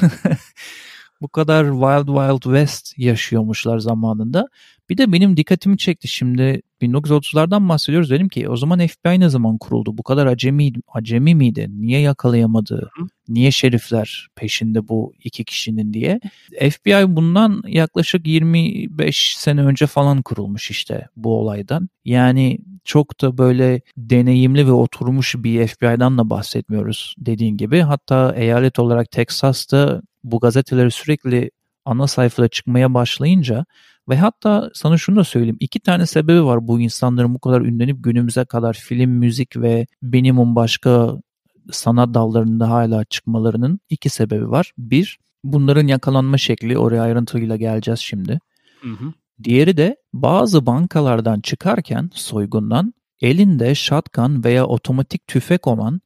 bu 1.21 1.29
kadar 1.29 1.65
Wild 1.65 2.07
Wild 2.07 2.43
West 2.43 2.99
yaşıyormuşlar 2.99 3.79
zamanında. 3.79 4.47
Bir 4.91 4.99
de 4.99 5.13
benim 5.13 5.37
dikkatimi 5.37 5.79
çekti 5.79 6.09
şimdi 6.09 6.63
1930'lardan 6.83 7.69
bahsediyoruz. 7.69 8.11
Dedim 8.11 8.29
ki 8.29 8.49
o 8.49 8.57
zaman 8.57 8.87
FBI 8.87 9.21
ne 9.21 9.29
zaman 9.29 9.59
kuruldu? 9.59 9.99
Bu 9.99 10.03
kadar 10.03 10.27
acemi, 10.27 10.73
acemi 10.93 11.35
miydi? 11.35 11.67
Niye 11.71 12.01
yakalayamadı? 12.01 12.91
Niye 13.29 13.51
şerifler 13.51 14.29
peşinde 14.37 14.89
bu 14.89 15.13
iki 15.25 15.45
kişinin 15.45 15.93
diye. 15.93 16.21
FBI 16.71 17.17
bundan 17.17 17.63
yaklaşık 17.67 18.27
25 18.27 19.37
sene 19.37 19.61
önce 19.63 19.87
falan 19.87 20.23
kurulmuş 20.23 20.71
işte 20.71 21.09
bu 21.17 21.39
olaydan. 21.39 21.89
Yani 22.05 22.59
çok 22.85 23.21
da 23.21 23.39
böyle 23.39 23.81
deneyimli 23.97 24.67
ve 24.67 24.73
oturmuş 24.73 25.35
bir 25.39 25.67
FBI'dan 25.67 26.19
da 26.19 26.31
bahsetmiyoruz 26.31 27.15
dediğin 27.19 27.57
gibi. 27.57 27.81
Hatta 27.81 28.35
eyalet 28.37 28.79
olarak 28.79 29.11
Texas'ta 29.11 30.03
bu 30.25 30.41
gazeteleri 30.41 30.91
sürekli 30.91 31.51
ana 31.85 32.07
sayfada 32.07 32.49
çıkmaya 32.49 32.95
başlayınca 32.95 33.65
ve 34.09 34.17
hatta 34.17 34.71
sana 34.75 34.99
şunu 34.99 35.17
da 35.17 35.25
söyleyeyim. 35.25 35.57
iki 35.61 35.81
tane 35.81 36.07
sebebi 36.07 36.45
var 36.45 36.69
bu 36.69 36.81
insanların 36.81 37.35
bu 37.35 37.39
kadar 37.39 37.61
ünlenip 37.61 38.05
günümüze 38.05 38.45
kadar 38.45 38.75
film, 38.75 39.11
müzik 39.11 39.57
ve 39.57 39.87
minimum 40.03 40.57
başka 40.57 41.17
sanat 41.71 42.15
dallarında 42.15 42.71
hala 42.71 43.05
çıkmalarının 43.05 43.81
iki 43.89 44.09
sebebi 44.09 44.51
var. 44.51 44.73
Bir, 44.79 45.19
bunların 45.45 45.87
yakalanma 45.87 46.39
şekli. 46.39 46.79
Oraya 46.79 47.03
ayrıntıyla 47.03 47.57
geleceğiz 47.57 48.01
şimdi. 48.01 48.41
Hı 48.81 48.89
hı. 48.89 49.13
Diğeri 49.45 49.77
de 49.77 49.97
bazı 50.13 50.67
bankalardan 50.67 51.41
çıkarken 51.41 52.11
soygundan 52.15 52.95
elinde 53.21 53.75
shotgun 53.75 54.45
veya 54.45 54.67
otomatik 54.67 55.27
tüfek 55.27 55.67
olan 55.67 56.01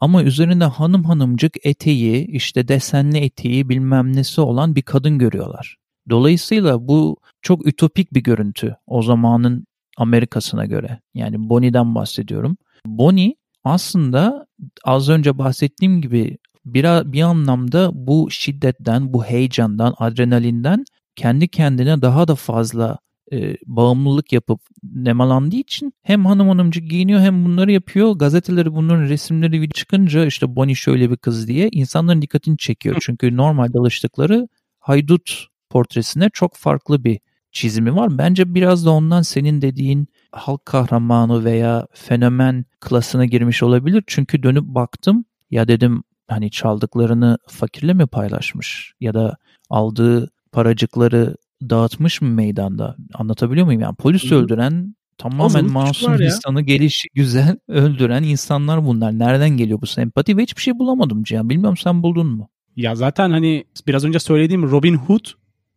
ama 0.00 0.22
üzerinde 0.22 0.64
hanım 0.64 1.04
hanımcık 1.04 1.66
eteği, 1.66 2.26
işte 2.26 2.68
desenli 2.68 3.18
eteği 3.18 3.68
bilmem 3.68 4.16
nesi 4.16 4.40
olan 4.40 4.76
bir 4.76 4.82
kadın 4.82 5.18
görüyorlar. 5.18 5.76
Dolayısıyla 6.10 6.88
bu 6.88 7.16
çok 7.42 7.66
ütopik 7.66 8.14
bir 8.14 8.22
görüntü 8.22 8.76
o 8.86 9.02
zamanın 9.02 9.66
Amerika'sına 9.96 10.66
göre. 10.66 11.00
Yani 11.14 11.48
Bonnie'den 11.48 11.94
bahsediyorum. 11.94 12.56
Bonnie 12.86 13.34
aslında 13.64 14.46
az 14.84 15.08
önce 15.08 15.38
bahsettiğim 15.38 16.02
gibi 16.02 16.38
bir, 16.64 16.84
bir 17.12 17.22
anlamda 17.22 17.90
bu 17.94 18.30
şiddetten, 18.30 19.12
bu 19.12 19.24
heyecandan, 19.24 19.94
adrenalinden 19.98 20.84
kendi 21.16 21.48
kendine 21.48 22.02
daha 22.02 22.28
da 22.28 22.34
fazla 22.34 22.98
e, 23.32 23.56
bağımlılık 23.66 24.32
yapıp 24.32 24.60
nemalandığı 24.82 25.56
için 25.56 25.92
hem 26.02 26.26
hanım 26.26 26.48
hanımcı 26.48 26.80
giyiniyor 26.80 27.20
hem 27.20 27.44
bunları 27.44 27.72
yapıyor. 27.72 28.12
Gazeteleri 28.12 28.74
bunların 28.74 29.02
resimleri 29.02 29.70
çıkınca 29.70 30.26
işte 30.26 30.56
Bonnie 30.56 30.74
şöyle 30.74 31.10
bir 31.10 31.16
kız 31.16 31.48
diye 31.48 31.68
insanların 31.72 32.22
dikkatini 32.22 32.56
çekiyor. 32.58 32.96
Çünkü 33.00 33.36
normalde 33.36 33.78
alıştıkları 33.78 34.48
haydut 34.80 35.46
portresine 35.70 36.30
çok 36.32 36.56
farklı 36.56 37.04
bir 37.04 37.20
çizimi 37.52 37.96
var. 37.96 38.18
Bence 38.18 38.54
biraz 38.54 38.86
da 38.86 38.90
ondan 38.90 39.22
senin 39.22 39.62
dediğin 39.62 40.08
halk 40.32 40.66
kahramanı 40.66 41.44
veya 41.44 41.86
fenomen 41.92 42.64
klasına 42.80 43.24
girmiş 43.24 43.62
olabilir. 43.62 44.04
Çünkü 44.06 44.42
dönüp 44.42 44.64
baktım 44.64 45.24
ya 45.50 45.68
dedim 45.68 46.02
hani 46.28 46.50
çaldıklarını 46.50 47.38
fakirle 47.48 47.94
mi 47.94 48.06
paylaşmış 48.06 48.94
ya 49.00 49.14
da 49.14 49.36
aldığı 49.70 50.30
paracıkları 50.52 51.36
dağıtmış 51.62 52.20
mı 52.20 52.28
meydanda? 52.28 52.96
Anlatabiliyor 53.14 53.66
muyum? 53.66 53.80
Yani 53.80 53.96
polis 53.96 54.32
öldüren 54.32 54.94
tamamen 55.18 55.72
masum 55.72 56.22
insanı 56.22 56.62
gelişi 56.62 57.08
güzel 57.14 57.56
öldüren 57.68 58.22
insanlar 58.22 58.86
bunlar. 58.86 59.18
Nereden 59.18 59.50
geliyor 59.50 59.80
bu 59.80 59.86
sempati 59.86 60.36
ve 60.36 60.42
hiçbir 60.42 60.62
şey 60.62 60.78
bulamadım 60.78 61.22
Cihan. 61.22 61.50
Bilmiyorum 61.50 61.76
sen 61.76 62.02
buldun 62.02 62.26
mu? 62.26 62.48
Ya 62.76 62.94
zaten 62.94 63.30
hani 63.30 63.64
biraz 63.86 64.04
önce 64.04 64.18
söylediğim 64.18 64.70
Robin 64.70 64.94
Hood 64.94 65.24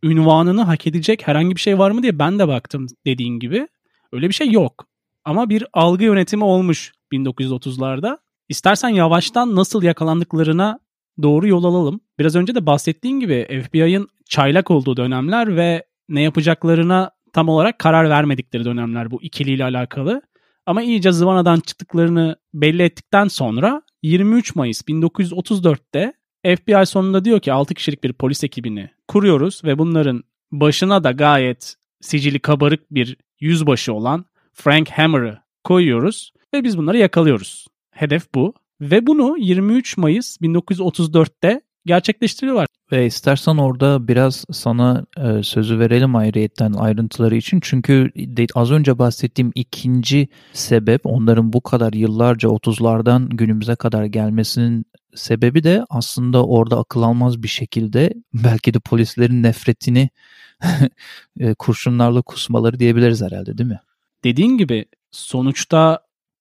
ünvanını 0.03 0.61
hak 0.61 0.87
edecek 0.87 1.27
herhangi 1.27 1.55
bir 1.55 1.61
şey 1.61 1.79
var 1.79 1.91
mı 1.91 2.03
diye 2.03 2.19
ben 2.19 2.39
de 2.39 2.47
baktım 2.47 2.87
dediğin 3.05 3.39
gibi. 3.39 3.67
Öyle 4.11 4.29
bir 4.29 4.33
şey 4.33 4.51
yok. 4.51 4.87
Ama 5.25 5.49
bir 5.49 5.65
algı 5.73 6.03
yönetimi 6.03 6.43
olmuş 6.43 6.91
1930'larda. 7.13 8.17
İstersen 8.49 8.89
yavaştan 8.89 9.55
nasıl 9.55 9.83
yakalandıklarına 9.83 10.79
doğru 11.21 11.47
yol 11.47 11.63
alalım. 11.63 11.99
Biraz 12.19 12.35
önce 12.35 12.55
de 12.55 12.65
bahsettiğin 12.65 13.19
gibi 13.19 13.63
FBI'ın 13.63 14.07
çaylak 14.29 14.71
olduğu 14.71 14.97
dönemler 14.97 15.55
ve 15.55 15.85
ne 16.09 16.21
yapacaklarına 16.21 17.11
tam 17.33 17.49
olarak 17.49 17.79
karar 17.79 18.09
vermedikleri 18.09 18.65
dönemler 18.65 19.11
bu 19.11 19.21
ikiliyle 19.21 19.63
alakalı. 19.63 20.21
Ama 20.65 20.81
iyice 20.81 21.11
zıvanadan 21.11 21.59
çıktıklarını 21.59 22.35
belli 22.53 22.83
ettikten 22.83 23.27
sonra 23.27 23.81
23 24.03 24.55
Mayıs 24.55 24.81
1934'te 24.81 26.13
FBI 26.45 26.85
sonunda 26.85 27.25
diyor 27.25 27.39
ki 27.39 27.53
6 27.53 27.73
kişilik 27.73 28.03
bir 28.03 28.13
polis 28.13 28.43
ekibini 28.43 28.89
kuruyoruz 29.07 29.61
ve 29.63 29.77
bunların 29.77 30.23
başına 30.51 31.03
da 31.03 31.11
gayet 31.11 31.75
sicili 32.01 32.39
kabarık 32.39 32.93
bir 32.93 33.17
yüzbaşı 33.39 33.93
olan 33.93 34.25
Frank 34.53 34.89
Hammer'ı 34.89 35.39
koyuyoruz 35.63 36.33
ve 36.53 36.63
biz 36.63 36.77
bunları 36.77 36.97
yakalıyoruz. 36.97 37.67
Hedef 37.91 38.33
bu. 38.35 38.53
Ve 38.81 39.07
bunu 39.07 39.37
23 39.37 39.97
Mayıs 39.97 40.37
1934'te 40.41 41.61
gerçekleştiriyorlar. 41.85 42.67
Ve 42.91 43.05
istersen 43.05 43.57
orada 43.57 44.07
biraz 44.07 44.45
sana 44.51 45.05
e, 45.17 45.43
sözü 45.43 45.79
verelim 45.79 46.15
ayrıyetten 46.15 46.73
ayrıntıları 46.73 47.35
için. 47.35 47.59
Çünkü 47.63 48.11
de, 48.15 48.45
az 48.55 48.71
önce 48.71 48.99
bahsettiğim 48.99 49.51
ikinci 49.55 50.27
sebep 50.53 51.01
onların 51.05 51.53
bu 51.53 51.61
kadar 51.61 51.93
yıllarca 51.93 52.49
30'lardan 52.49 53.29
günümüze 53.29 53.75
kadar 53.75 54.05
gelmesinin 54.05 54.85
sebebi 55.15 55.63
de 55.63 55.85
aslında 55.89 56.45
orada 56.45 56.79
akıl 56.79 57.01
almaz 57.01 57.43
bir 57.43 57.47
şekilde 57.47 58.13
belki 58.33 58.73
de 58.73 58.79
polislerin 58.79 59.43
nefretini 59.43 60.09
e, 61.39 61.53
kurşunlarla 61.53 62.21
kusmaları 62.21 62.79
diyebiliriz 62.79 63.21
herhalde 63.21 63.57
değil 63.57 63.69
mi? 63.69 63.79
Dediğin 64.23 64.57
gibi 64.57 64.85
sonuçta 65.11 65.99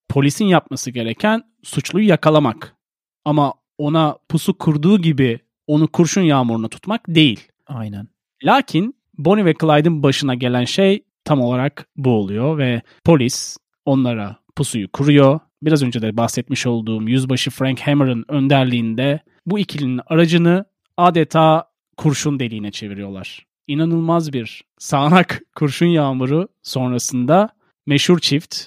polisin 0.09 0.45
yapması 0.45 0.91
gereken 0.91 1.43
suçluyu 1.63 2.09
yakalamak. 2.09 2.77
Ama 3.25 3.55
ona 3.79 4.19
pusu 4.29 4.59
kurduğu 4.59 4.99
gibi 4.99 5.39
onu 5.67 5.89
kurşun 5.89 6.23
yağmuruna 6.23 6.69
tutmak 6.69 7.01
değil. 7.09 7.49
Aynen. 7.67 8.09
Lakin 8.45 8.95
Bonnie 9.19 9.45
ve 9.45 9.55
Clyde'ın 9.61 10.03
başına 10.03 10.35
gelen 10.35 10.65
şey 10.65 11.05
tam 11.25 11.41
olarak 11.41 11.89
bu 11.97 12.11
oluyor 12.11 12.59
ve 12.59 12.83
polis 13.05 13.57
onlara 13.87 14.37
pusuyu 14.57 14.93
kuruyor. 14.93 15.41
Biraz 15.63 15.83
önce 15.83 16.03
de 16.03 16.17
bahsetmiş 16.17 16.67
olduğum 16.67 17.09
yüzbaşı 17.09 17.51
Frank 17.51 17.81
Hammer'ın 17.81 18.25
önderliğinde 18.29 19.21
bu 19.47 19.59
ikilinin 19.59 20.01
aracını 20.07 20.65
adeta 20.97 21.71
kurşun 21.97 22.41
deliğine 22.41 22.71
çeviriyorlar. 22.71 23.47
İnanılmaz 23.67 24.33
bir 24.33 24.65
sağanak 24.79 25.43
kurşun 25.57 25.87
yağmuru 25.87 26.49
sonrasında 26.63 27.49
meşhur 27.87 28.19
çift 28.19 28.67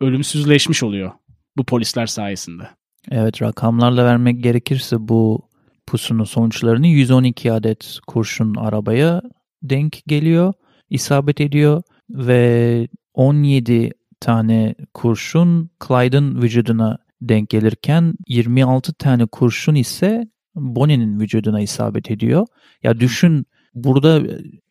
ölümsüzleşmiş 0.00 0.82
oluyor 0.82 1.12
bu 1.56 1.64
polisler 1.64 2.06
sayesinde. 2.06 2.62
Evet 3.10 3.42
rakamlarla 3.42 4.04
vermek 4.04 4.42
gerekirse 4.42 4.96
bu 5.08 5.48
pusunun 5.86 6.24
sonuçlarını 6.24 6.86
112 6.86 7.52
adet 7.52 7.98
kurşun 8.06 8.54
arabaya 8.54 9.22
denk 9.62 10.02
geliyor, 10.06 10.52
isabet 10.90 11.40
ediyor 11.40 11.82
ve 12.10 12.88
17 13.14 13.92
tane 14.20 14.74
kurşun 14.94 15.70
Clyde'ın 15.88 16.42
vücuduna 16.42 16.98
denk 17.20 17.48
gelirken 17.48 18.14
26 18.28 18.94
tane 18.94 19.26
kurşun 19.26 19.74
ise 19.74 20.28
Bonnie'nin 20.54 21.20
vücuduna 21.20 21.60
isabet 21.60 22.10
ediyor. 22.10 22.46
Ya 22.82 23.00
düşün 23.00 23.46
burada 23.74 24.22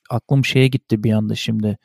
aklım 0.10 0.46
şeye 0.46 0.68
gitti 0.68 1.04
bir 1.04 1.12
anda 1.12 1.36
şimdi. 1.36 1.78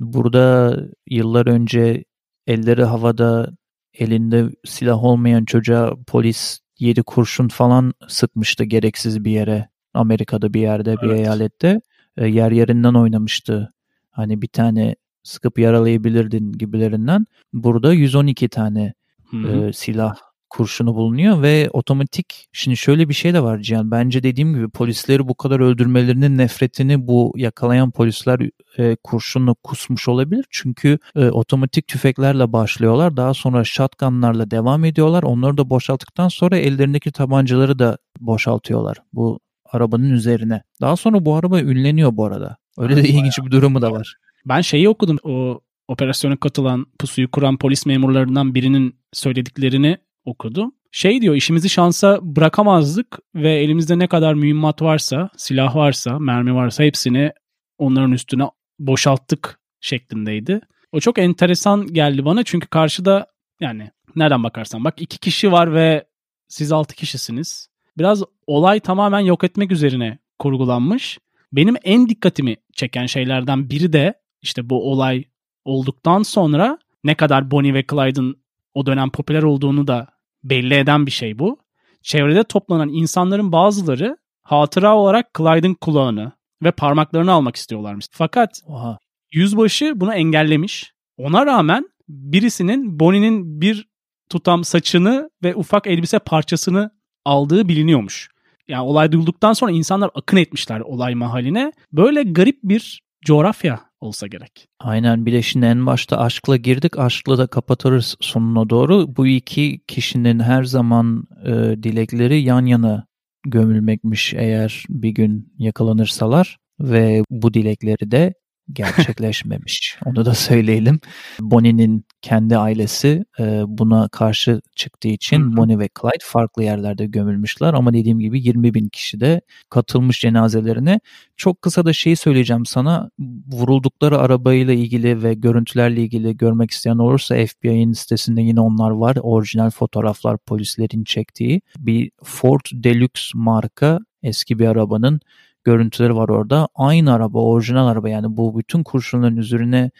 Burada 0.00 0.76
yıllar 1.06 1.46
önce 1.46 2.04
elleri 2.46 2.84
havada 2.84 3.50
elinde 3.94 4.50
silah 4.64 5.04
olmayan 5.04 5.44
çocuğa 5.44 5.96
polis 6.06 6.58
yedi 6.78 7.02
kurşun 7.02 7.48
falan 7.48 7.92
sıkmıştı 8.08 8.64
gereksiz 8.64 9.24
bir 9.24 9.30
yere. 9.30 9.68
Amerika'da 9.94 10.54
bir 10.54 10.60
yerde 10.60 10.96
bir 10.96 11.08
evet. 11.08 11.20
eyalette 11.20 11.80
e, 12.16 12.28
yer 12.28 12.50
yerinden 12.52 12.94
oynamıştı. 12.94 13.72
Hani 14.10 14.42
bir 14.42 14.48
tane 14.48 14.96
sıkıp 15.22 15.58
yaralayabilirdin 15.58 16.52
gibilerinden. 16.52 17.26
Burada 17.52 17.92
112 17.92 18.48
tane 18.48 18.94
e, 19.32 19.72
silah 19.72 20.16
kurşunu 20.50 20.94
bulunuyor 20.94 21.42
ve 21.42 21.70
otomatik 21.72 22.48
şimdi 22.52 22.76
şöyle 22.76 23.08
bir 23.08 23.14
şey 23.14 23.34
de 23.34 23.42
var 23.42 23.58
Cihan 23.58 23.90
bence 23.90 24.22
dediğim 24.22 24.54
gibi 24.54 24.68
polisleri 24.68 25.28
bu 25.28 25.34
kadar 25.34 25.60
öldürmelerinin 25.60 26.38
nefretini 26.38 27.06
bu 27.06 27.32
yakalayan 27.36 27.90
polisler 27.90 28.40
e, 28.78 28.96
kurşunla 29.04 29.54
kusmuş 29.64 30.08
olabilir. 30.08 30.44
Çünkü 30.50 30.98
e, 31.16 31.28
otomatik 31.28 31.86
tüfeklerle 31.86 32.52
başlıyorlar 32.52 33.16
daha 33.16 33.34
sonra 33.34 33.64
shotgunlarla 33.64 34.50
devam 34.50 34.84
ediyorlar. 34.84 35.22
Onları 35.22 35.56
da 35.56 35.70
boşalttıktan 35.70 36.28
sonra 36.28 36.56
ellerindeki 36.56 37.12
tabancaları 37.12 37.78
da 37.78 37.98
boşaltıyorlar 38.20 38.96
bu 39.12 39.40
arabanın 39.72 40.10
üzerine. 40.10 40.62
Daha 40.80 40.96
sonra 40.96 41.24
bu 41.24 41.34
araba 41.34 41.60
ünleniyor 41.60 42.16
bu 42.16 42.24
arada. 42.24 42.56
Öyle 42.78 42.96
de 42.96 43.08
ilginç 43.08 43.38
bir 43.38 43.50
durumu 43.50 43.82
da 43.82 43.92
var. 43.92 44.16
Ben 44.44 44.60
şeyi 44.60 44.88
okudum 44.88 45.18
o 45.22 45.60
operasyona 45.88 46.36
katılan 46.36 46.86
pusuyu 46.98 47.30
kuran 47.30 47.56
polis 47.56 47.86
memurlarından 47.86 48.54
birinin 48.54 48.96
söylediklerini 49.12 49.98
okudum. 50.24 50.72
Şey 50.92 51.22
diyor 51.22 51.34
işimizi 51.34 51.68
şansa 51.68 52.18
bırakamazdık 52.22 53.18
ve 53.34 53.52
elimizde 53.52 53.98
ne 53.98 54.06
kadar 54.06 54.34
mühimmat 54.34 54.82
varsa, 54.82 55.30
silah 55.36 55.76
varsa, 55.76 56.18
mermi 56.18 56.54
varsa 56.54 56.84
hepsini 56.84 57.32
onların 57.78 58.12
üstüne 58.12 58.44
boşalttık 58.78 59.60
şeklindeydi. 59.80 60.60
O 60.92 61.00
çok 61.00 61.18
enteresan 61.18 61.86
geldi 61.86 62.24
bana 62.24 62.42
çünkü 62.42 62.66
karşıda 62.66 63.26
yani 63.60 63.90
nereden 64.16 64.44
bakarsan 64.44 64.84
bak 64.84 65.02
iki 65.02 65.18
kişi 65.18 65.52
var 65.52 65.74
ve 65.74 66.04
siz 66.48 66.72
altı 66.72 66.94
kişisiniz. 66.94 67.68
Biraz 67.98 68.22
olay 68.46 68.80
tamamen 68.80 69.20
yok 69.20 69.44
etmek 69.44 69.72
üzerine 69.72 70.18
kurgulanmış. 70.38 71.18
Benim 71.52 71.74
en 71.84 72.08
dikkatimi 72.08 72.56
çeken 72.72 73.06
şeylerden 73.06 73.70
biri 73.70 73.92
de 73.92 74.14
işte 74.42 74.70
bu 74.70 74.90
olay 74.90 75.24
olduktan 75.64 76.22
sonra 76.22 76.78
ne 77.04 77.14
kadar 77.14 77.50
Bonnie 77.50 77.74
ve 77.74 77.84
Clyde'ın 77.90 78.42
o 78.74 78.86
dönem 78.86 79.10
popüler 79.10 79.42
olduğunu 79.42 79.86
da 79.86 80.06
belli 80.44 80.74
eden 80.74 81.06
bir 81.06 81.10
şey 81.10 81.38
bu. 81.38 81.58
Çevrede 82.02 82.44
toplanan 82.44 82.88
insanların 82.88 83.52
bazıları 83.52 84.16
hatıra 84.42 84.96
olarak 84.96 85.30
Clyde'ın 85.38 85.74
kulağını 85.74 86.32
ve 86.62 86.70
parmaklarını 86.70 87.32
almak 87.32 87.56
istiyorlarmış. 87.56 88.06
Fakat 88.10 88.62
Oha. 88.66 88.98
yüzbaşı 89.32 89.92
bunu 89.96 90.14
engellemiş. 90.14 90.92
Ona 91.18 91.46
rağmen 91.46 91.88
birisinin 92.08 93.00
Bonnie'nin 93.00 93.60
bir 93.60 93.88
tutam 94.28 94.64
saçını 94.64 95.30
ve 95.42 95.54
ufak 95.54 95.86
elbise 95.86 96.18
parçasını 96.18 96.90
aldığı 97.24 97.68
biliniyormuş. 97.68 98.28
Yani 98.68 98.82
olay 98.82 99.12
duyulduktan 99.12 99.52
sonra 99.52 99.72
insanlar 99.72 100.10
akın 100.14 100.36
etmişler 100.36 100.80
olay 100.80 101.14
mahaline. 101.14 101.72
Böyle 101.92 102.22
garip 102.22 102.58
bir 102.62 103.02
coğrafya 103.24 103.89
olsa 104.00 104.26
gerek. 104.26 104.68
Aynen 104.80 105.26
bir 105.26 105.32
de 105.32 105.42
şimdi 105.42 105.66
en 105.66 105.86
başta 105.86 106.18
aşkla 106.18 106.56
girdik 106.56 106.98
aşkla 106.98 107.38
da 107.38 107.46
kapatırız 107.46 108.16
sonuna 108.20 108.70
doğru. 108.70 109.16
Bu 109.16 109.26
iki 109.26 109.80
kişinin 109.86 110.40
her 110.40 110.64
zaman 110.64 111.24
e, 111.44 111.52
dilekleri 111.82 112.42
yan 112.42 112.66
yana 112.66 113.06
gömülmekmiş 113.46 114.34
eğer 114.34 114.84
bir 114.88 115.10
gün 115.10 115.52
yakalanırsalar 115.58 116.58
ve 116.80 117.22
bu 117.30 117.54
dilekleri 117.54 118.10
de 118.10 118.34
gerçekleşmemiş. 118.72 119.98
Onu 120.04 120.24
da 120.24 120.34
söyleyelim. 120.34 121.00
Bonnie'nin 121.40 122.04
kendi 122.22 122.56
ailesi 122.56 123.24
e, 123.40 123.62
buna 123.66 124.08
karşı 124.08 124.60
çıktığı 124.76 125.08
için 125.08 125.56
Bonnie 125.56 125.78
ve 125.78 125.88
Clyde 126.00 126.24
farklı 126.24 126.62
yerlerde 126.62 127.06
gömülmüşler 127.06 127.74
ama 127.74 127.92
dediğim 127.92 128.18
gibi 128.18 128.42
20 128.42 128.74
bin 128.74 128.88
kişi 128.88 129.20
de 129.20 129.40
katılmış 129.70 130.20
cenazelerine. 130.20 131.00
Çok 131.36 131.62
kısa 131.62 131.84
da 131.84 131.92
şeyi 131.92 132.16
söyleyeceğim 132.16 132.66
sana. 132.66 133.10
Vuruldukları 133.52 134.18
arabayla 134.18 134.74
ilgili 134.74 135.22
ve 135.22 135.34
görüntülerle 135.34 136.02
ilgili 136.02 136.36
görmek 136.36 136.70
isteyen 136.70 136.98
olursa 136.98 137.46
FBI'nin 137.46 137.92
sitesinde 137.92 138.42
yine 138.42 138.60
onlar 138.60 138.90
var. 138.90 139.16
Orijinal 139.20 139.70
fotoğraflar 139.70 140.38
polislerin 140.38 141.04
çektiği. 141.04 141.60
Bir 141.78 142.10
Ford 142.24 142.60
Deluxe 142.72 143.30
marka 143.34 143.98
eski 144.22 144.58
bir 144.58 144.66
arabanın 144.66 145.20
görüntüleri 145.64 146.16
var 146.16 146.28
orada. 146.28 146.68
Aynı 146.74 147.12
araba, 147.12 147.38
orijinal 147.38 147.88
araba 147.88 148.08
yani 148.08 148.36
bu 148.36 148.58
bütün 148.58 148.82
kurşunların 148.82 149.36
üzerine 149.36 149.90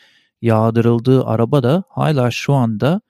yağdırıldığı 0.43 1.25
araba 1.25 1.63
da 1.63 1.83
hala 1.89 2.31
şu 2.31 2.55
anda 2.55 3.01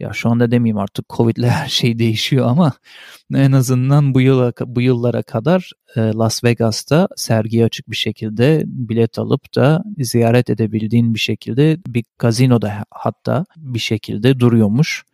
ya 0.00 0.12
şu 0.12 0.30
anda 0.30 0.50
demeyeyim 0.50 0.78
artık 0.78 1.08
Covid 1.08 1.36
ile 1.36 1.50
her 1.50 1.68
şey 1.68 1.98
değişiyor 1.98 2.46
ama 2.46 2.72
en 3.34 3.52
azından 3.52 4.14
bu 4.14 4.20
yıla 4.20 4.52
bu 4.66 4.80
yıllara 4.80 5.22
kadar 5.22 5.70
e, 5.96 6.00
Las 6.00 6.44
Vegas'ta 6.44 7.08
sergiye 7.16 7.64
açık 7.64 7.90
bir 7.90 7.96
şekilde 7.96 8.62
bilet 8.66 9.18
alıp 9.18 9.54
da 9.54 9.82
ziyaret 9.98 10.50
edebildiğin 10.50 11.14
bir 11.14 11.18
şekilde 11.18 11.78
bir 11.86 12.04
gazinoda 12.18 12.84
hatta 12.90 13.44
bir 13.56 13.78
şekilde 13.78 14.40
duruyormuş. 14.40 15.04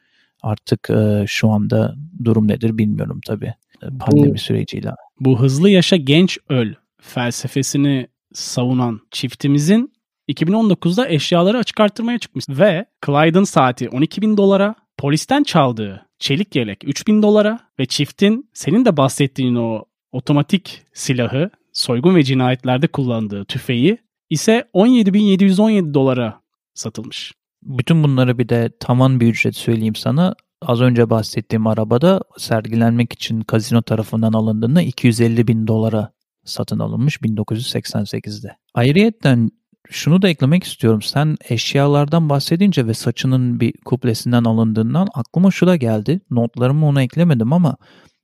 Artık 0.43 0.91
e, 0.91 1.25
şu 1.27 1.51
anda 1.51 1.95
durum 2.25 2.49
nedir 2.49 2.79
bilmiyorum 2.79 3.21
tabii 3.27 3.55
e, 3.83 3.87
pandemi 3.99 4.35
bu, 4.35 4.39
süreciyle. 4.39 4.91
Bu 5.21 5.41
hızlı 5.41 5.71
yaşa 5.71 5.97
genç 5.97 6.39
öl 6.49 6.75
felsefesini 7.07 8.07
savunan 8.33 9.01
çiftimizin 9.11 9.92
2019'da 10.29 11.09
eşyaları 11.09 11.59
açık 11.59 11.81
arttırmaya 11.81 12.19
çıkmış 12.19 12.45
ve 12.49 12.87
Clyde'ın 13.07 13.45
saati 13.45 13.88
12 13.88 14.23
bin 14.23 14.37
dolara, 14.37 14.75
polisten 14.99 15.42
çaldığı 15.42 16.07
çelik 16.19 16.57
yelek 16.57 16.85
3 16.85 17.07
bin 17.07 17.23
dolara 17.23 17.59
ve 17.79 17.87
çiftin 17.87 18.51
senin 18.55 18.85
de 18.85 18.97
bahsettiğin 18.97 19.55
o 19.55 19.85
otomatik 20.12 20.83
silahı 20.92 21.51
soygun 21.73 22.14
ve 22.14 22.23
cinayetlerde 22.23 22.87
kullandığı 22.87 23.45
tüfeği 23.45 23.99
ise 24.31 24.69
17.717 24.75 25.95
dolara 25.95 26.40
satılmış. 26.75 27.33
Bütün 27.62 28.03
bunları 28.03 28.38
bir 28.38 28.49
de 28.49 28.71
tavan 28.81 29.21
bir 29.21 29.27
ücret 29.27 29.57
söyleyeyim 29.57 29.95
sana. 29.95 30.35
Az 30.62 30.81
önce 30.81 31.11
bahsettiğim 31.11 31.66
arabada 31.66 32.23
sergilenmek 32.38 33.12
için 33.12 33.40
kazino 33.40 33.83
tarafından 33.83 34.33
alındığında 34.33 34.83
250 34.83 35.49
bin 35.49 35.66
dolara 35.66 36.16
satın 36.47 36.79
alınmış 36.79 37.17
1988'de. 37.17 38.57
Ayrıyetten 38.75 39.51
şunu 39.91 40.23
da 40.23 40.29
eklemek 40.29 40.65
istiyorum. 40.65 41.03
Sen 41.03 41.37
eşyalardan 41.49 42.29
bahsedince 42.29 42.87
ve 42.87 42.95
saçının 42.95 43.61
bir 43.61 43.73
kuplesinden 43.85 44.45
alındığından 44.45 45.09
aklıma 45.15 45.51
şu 45.51 45.67
da 45.67 45.77
geldi. 45.77 46.21
Notlarımı 46.31 46.87
ona 46.87 47.03
eklemedim 47.03 47.53
ama 47.53 47.77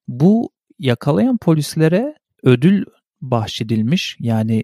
bu 0.09 0.51
yakalayan 0.79 1.37
polislere 1.37 2.15
ödül 2.43 2.85
bahşedilmiş. 3.21 4.17
Yani 4.21 4.63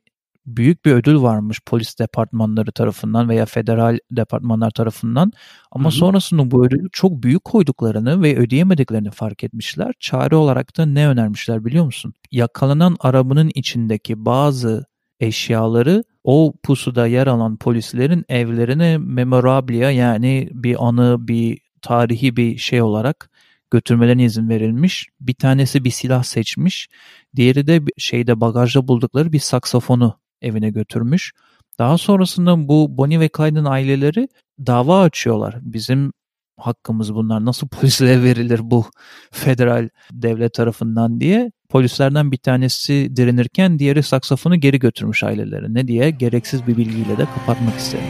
büyük 0.57 0.85
bir 0.85 0.93
ödül 0.93 1.23
varmış 1.23 1.61
polis 1.67 1.99
departmanları 1.99 2.73
tarafından 2.73 3.29
veya 3.29 3.47
federal 3.47 3.99
departmanlar 4.11 4.71
tarafından. 4.71 5.33
Ama 5.71 5.85
Hı-hı. 5.85 5.99
sonrasında 5.99 6.51
bu 6.51 6.67
ödülü 6.67 6.89
çok 6.93 7.23
büyük 7.23 7.45
koyduklarını 7.45 8.23
ve 8.23 8.37
ödeyemediklerini 8.37 9.11
fark 9.11 9.45
etmişler. 9.45 9.93
Çare 10.01 10.37
olarak 10.37 10.77
da 10.77 10.87
ne 10.87 11.09
önermişler 11.09 11.65
biliyor 11.65 11.85
musun? 11.85 12.15
Yakalanan 12.31 12.97
arabanın 13.01 13.51
içindeki 13.55 14.25
bazı 14.25 14.85
eşyaları 15.21 16.05
o 16.25 16.55
pusuda 16.63 17.07
yer 17.07 17.27
alan 17.27 17.57
polislerin 17.57 18.25
evlerine 18.29 18.99
memorabilia 18.99 19.91
yani 19.91 20.49
bir 20.53 20.87
anı, 20.89 21.29
bir 21.29 21.59
tarihi 21.83 22.37
bir 22.37 22.59
şey 22.59 22.83
olarak 22.83 23.31
götürmelerine 23.71 24.25
izin 24.25 24.49
verilmiş. 24.49 25.09
Bir 25.21 25.35
tanesi 25.35 25.85
bir 25.85 25.91
silah 25.91 26.23
seçmiş. 26.23 26.89
Diğeri 27.37 27.67
de 27.67 27.81
şeyde 27.99 28.41
bagajda 28.41 28.89
buldukları 28.89 29.33
bir 29.33 29.39
saksafonu 29.39 30.19
evine 30.43 30.71
götürmüş. 30.71 31.33
Daha 31.79 31.99
sonrasında 31.99 32.69
bu 32.69 32.99
Bonnie 32.99 33.21
ve 33.21 33.29
Clyde'ın 33.37 33.65
aileleri 33.65 34.29
dava 34.67 35.03
açıyorlar. 35.03 35.59
Bizim 35.63 36.13
hakkımız 36.59 37.15
bunlar 37.15 37.45
nasıl 37.45 37.69
polislere 37.69 38.23
verilir 38.25 38.61
bu 38.63 38.85
federal 39.31 39.89
devlet 40.13 40.55
tarafından 40.55 41.21
diye. 41.21 41.53
Polislerden 41.69 42.33
bir 42.33 42.37
tanesi 42.37 43.17
direnirken 43.17 43.79
diğeri 43.79 44.03
saksafonu 44.03 44.57
geri 44.57 44.79
götürmüş 44.79 45.23
ailelerine 45.25 45.89
diye 45.89 46.11
gereksiz 46.11 46.67
bir 46.67 46.77
bilgiyle 46.77 47.19
de 47.19 47.25
kapatmak 47.25 47.79
istedim. 47.79 48.05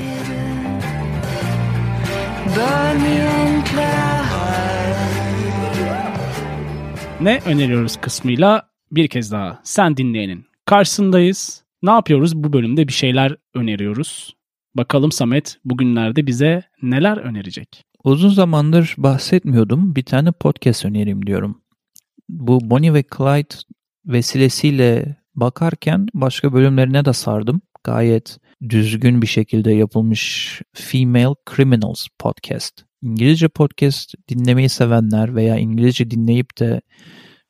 Ne 7.20 7.40
öneriyoruz 7.46 7.96
kısmıyla 7.96 8.68
bir 8.92 9.08
kez 9.08 9.32
daha 9.32 9.60
sen 9.64 9.96
dinleyenin 9.96 10.46
karşısındayız. 10.66 11.67
Ne 11.82 11.90
yapıyoruz? 11.90 12.36
Bu 12.36 12.52
bölümde 12.52 12.88
bir 12.88 12.92
şeyler 12.92 13.36
öneriyoruz. 13.54 14.36
Bakalım 14.74 15.12
Samet 15.12 15.58
bugünlerde 15.64 16.26
bize 16.26 16.62
neler 16.82 17.16
önerecek? 17.16 17.84
Uzun 18.04 18.28
zamandır 18.28 18.94
bahsetmiyordum. 18.98 19.96
Bir 19.96 20.02
tane 20.02 20.32
podcast 20.32 20.84
önereyim 20.84 21.26
diyorum. 21.26 21.62
Bu 22.28 22.70
Bonnie 22.70 22.94
ve 22.94 23.04
Clyde 23.16 23.54
vesilesiyle 24.06 25.16
bakarken 25.34 26.06
başka 26.14 26.52
bölümlerine 26.52 27.04
de 27.04 27.12
sardım. 27.12 27.60
Gayet 27.84 28.38
düzgün 28.68 29.22
bir 29.22 29.26
şekilde 29.26 29.72
yapılmış 29.72 30.62
Female 30.74 31.34
Criminals 31.50 32.06
podcast. 32.18 32.84
İngilizce 33.02 33.48
podcast 33.48 34.14
dinlemeyi 34.28 34.68
sevenler 34.68 35.34
veya 35.34 35.56
İngilizce 35.56 36.10
dinleyip 36.10 36.58
de 36.58 36.80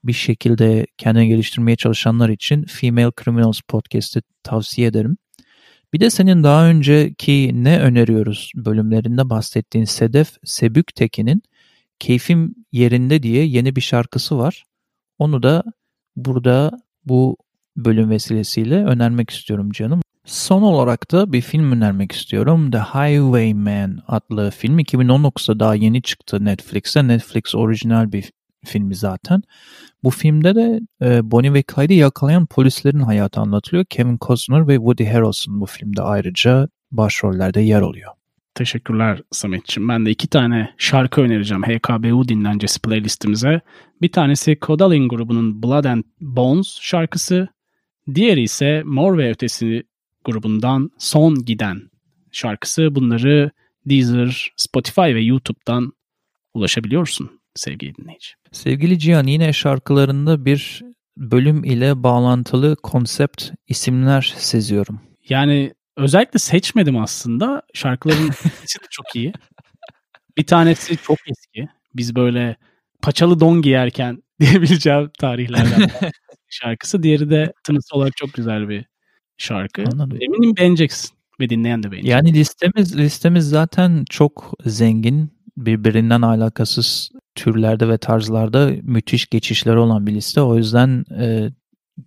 bir 0.05 0.13
şekilde 0.13 0.87
kendini 0.99 1.29
geliştirmeye 1.29 1.77
çalışanlar 1.77 2.29
için 2.29 2.65
Female 2.65 3.13
Criminals 3.25 3.61
podcast'i 3.69 4.23
tavsiye 4.43 4.89
ederim. 4.89 5.17
Bir 5.93 6.01
de 6.01 6.11
senin 6.11 6.43
daha 6.45 6.67
önceki 6.67 7.51
ne 7.55 7.81
öneriyoruz 7.81 8.53
bölümlerinde 8.55 9.31
bahsettiğin 9.31 9.85
Sedef 9.85 10.37
Sebüktekin'in 10.45 11.43
Keyfim 11.99 12.55
Yerinde 12.73 13.23
diye 13.23 13.45
yeni 13.45 13.77
bir 13.77 13.81
şarkısı 13.81 14.39
var. 14.39 14.65
Onu 15.19 15.43
da 15.43 15.63
burada 16.17 16.71
bu 17.05 17.37
bölüm 17.77 18.11
vesilesiyle 18.11 18.85
önermek 18.85 19.31
istiyorum 19.31 19.71
canım. 19.71 20.03
Son 20.25 20.63
olarak 20.63 21.13
da 21.13 21.33
bir 21.33 21.41
film 21.41 21.73
önermek 21.73 22.13
istiyorum. 22.13 22.71
The 22.71 22.79
Highwayman 22.79 23.99
adlı 24.07 24.51
film 24.51 24.79
2019'da 24.79 25.61
daha 25.61 25.75
yeni 25.75 26.03
çıktı 26.03 26.45
Netflix'e. 26.45 27.09
Netflix 27.09 27.55
orijinal 27.55 28.13
bir 28.13 28.31
filmi 28.69 28.95
zaten. 28.95 29.43
Bu 30.05 30.11
filmde 30.11 30.55
de 30.55 30.81
e, 31.03 31.31
Bonnie 31.31 31.55
ve 31.55 31.65
Clyde'i 31.75 31.97
yakalayan 31.97 32.47
polislerin 32.47 33.01
hayatı 33.01 33.41
anlatılıyor. 33.41 33.85
Kevin 33.85 34.19
Costner 34.21 34.69
ve 34.69 34.77
Woody 34.77 35.05
Harrelson 35.05 35.61
bu 35.61 35.67
filmde 35.67 36.03
ayrıca 36.03 36.69
başrollerde 36.91 37.61
yer 37.61 37.83
alıyor. 37.83 38.13
Teşekkürler 38.55 39.23
Samet'ciğim. 39.31 39.89
Ben 39.89 40.07
de 40.07 40.11
iki 40.11 40.29
tane 40.29 40.75
şarkı 40.79 41.21
önereceğim 41.21 41.63
HKBU 41.63 42.29
dinlencesi 42.29 42.81
playlistimize. 42.81 43.61
Bir 44.03 44.13
tanesi 44.13 44.59
Kodalin 44.59 45.09
grubunun 45.09 45.63
Blood 45.63 45.85
and 45.85 46.05
Bones 46.21 46.79
şarkısı. 46.81 47.49
Diğeri 48.15 48.43
ise 48.43 48.83
Mor 48.85 49.19
ve 49.19 49.31
Ötesi 49.31 49.83
grubundan 50.25 50.91
Son 50.99 51.45
Giden 51.45 51.81
şarkısı. 52.33 52.95
Bunları 52.95 53.51
Deezer, 53.87 54.53
Spotify 54.57 55.01
ve 55.01 55.21
YouTube'dan 55.21 55.93
ulaşabiliyorsun 56.55 57.38
sevgili 57.55 57.95
dinleyici. 57.95 58.29
Sevgili 58.53 58.99
Cihan 58.99 59.27
yine 59.27 59.53
şarkılarında 59.53 60.45
bir 60.45 60.83
bölüm 61.17 61.65
ile 61.65 62.03
bağlantılı 62.03 62.77
konsept 62.77 63.51
isimler 63.69 64.35
seziyorum. 64.37 65.01
Yani 65.29 65.73
özellikle 65.97 66.39
seçmedim 66.39 66.97
aslında. 66.99 67.63
Şarkıların 67.75 68.27
ikisi 68.63 68.81
de 68.81 68.87
çok 68.91 69.07
iyi. 69.15 69.33
Bir 70.37 70.47
tanesi 70.47 70.97
çok 70.97 71.19
eski. 71.27 71.69
Biz 71.95 72.17
böyle 72.17 72.57
paçalı 73.03 73.41
don 73.41 73.63
giyerken 73.63 74.23
diyebileceğim 74.41 75.11
tarihlerden 75.19 75.91
şarkısı. 76.49 77.03
Diğeri 77.03 77.31
de 77.31 77.53
tınısı 77.65 77.97
olarak 77.97 78.17
çok 78.17 78.35
güzel 78.35 78.69
bir 78.69 78.85
şarkı. 79.39 79.85
Anladım. 79.93 80.19
Eminim 80.21 80.57
beğeneceksin 80.57 81.11
ve 81.41 81.49
dinleyen 81.49 81.83
de 81.83 81.91
beğenecek. 81.91 82.11
Yani 82.11 82.35
listemiz 82.35 82.99
listemiz 82.99 83.49
zaten 83.49 84.05
çok 84.11 84.55
zengin 84.65 85.31
birbirinden 85.57 86.23
alakasız 86.23 87.11
türlerde 87.38 87.88
ve 87.88 87.98
tarzlarda 87.98 88.72
müthiş 88.83 89.27
geçişler 89.27 89.74
olan 89.74 90.07
bir 90.07 90.14
liste. 90.14 90.40
O 90.40 90.57
yüzden 90.57 91.05
e, 91.20 91.51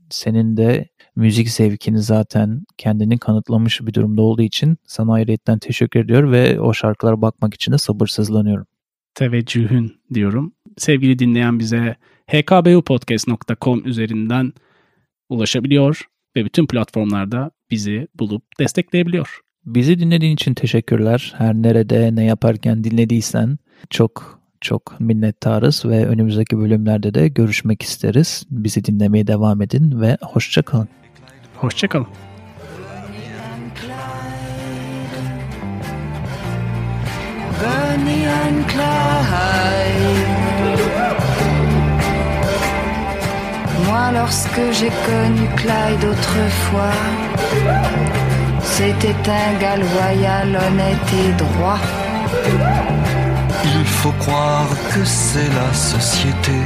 senin 0.09 0.57
de 0.57 0.89
müzik 1.15 1.49
zevkini 1.49 1.99
zaten 1.99 2.63
kendini 2.77 3.17
kanıtlamış 3.17 3.81
bir 3.81 3.93
durumda 3.93 4.21
olduğu 4.21 4.41
için 4.41 4.77
sana 4.85 5.13
ayrıyetten 5.13 5.59
teşekkür 5.59 5.99
ediyor 5.99 6.31
ve 6.31 6.59
o 6.59 6.73
şarkılara 6.73 7.21
bakmak 7.21 7.53
için 7.53 7.71
de 7.71 7.77
sabırsızlanıyorum. 7.77 8.65
Teveccühün 9.15 9.93
diyorum. 10.13 10.53
Sevgili 10.77 11.19
dinleyen 11.19 11.59
bize 11.59 11.95
hkbupodcast.com 12.27 13.85
üzerinden 13.85 14.53
ulaşabiliyor 15.29 16.01
ve 16.35 16.45
bütün 16.45 16.67
platformlarda 16.67 17.51
bizi 17.71 18.07
bulup 18.19 18.43
destekleyebiliyor. 18.59 19.39
Bizi 19.65 19.99
dinlediğin 19.99 20.33
için 20.33 20.53
teşekkürler. 20.53 21.33
Her 21.37 21.53
nerede 21.53 22.15
ne 22.15 22.23
yaparken 22.23 22.83
dinlediysen 22.83 23.57
çok 23.89 24.40
çok 24.61 24.99
minnettarız 24.99 25.85
ve 25.85 26.05
önümüzdeki 26.05 26.57
bölümlerde 26.57 27.13
de 27.13 27.27
görüşmek 27.27 27.81
isteriz. 27.81 28.43
Bizi 28.49 28.85
dinlemeye 28.85 29.27
devam 29.27 29.61
edin 29.61 30.01
ve 30.01 30.17
hoşçakalın. 30.21 30.87
Hoşçakalın. 31.55 32.07
Bonnie 37.61 38.27
and 38.27 38.63
Clyde. 38.71 40.41
Moi, 43.87 44.11
lorsque 44.13 44.73
j'ai 44.73 44.91
connu 45.05 45.45
Clyde 45.57 46.05
autrefois, 46.11 46.95
c'était 48.63 49.29
un 49.29 49.59
gars 49.59 49.77
loyal, 49.77 50.55
honnête 50.55 51.13
et 51.13 51.33
droit. 51.37 51.79
Il 53.63 53.85
faut 53.85 54.11
croire 54.13 54.69
que 54.93 55.05
c'est 55.05 55.49
la 55.49 55.73
société 55.73 56.57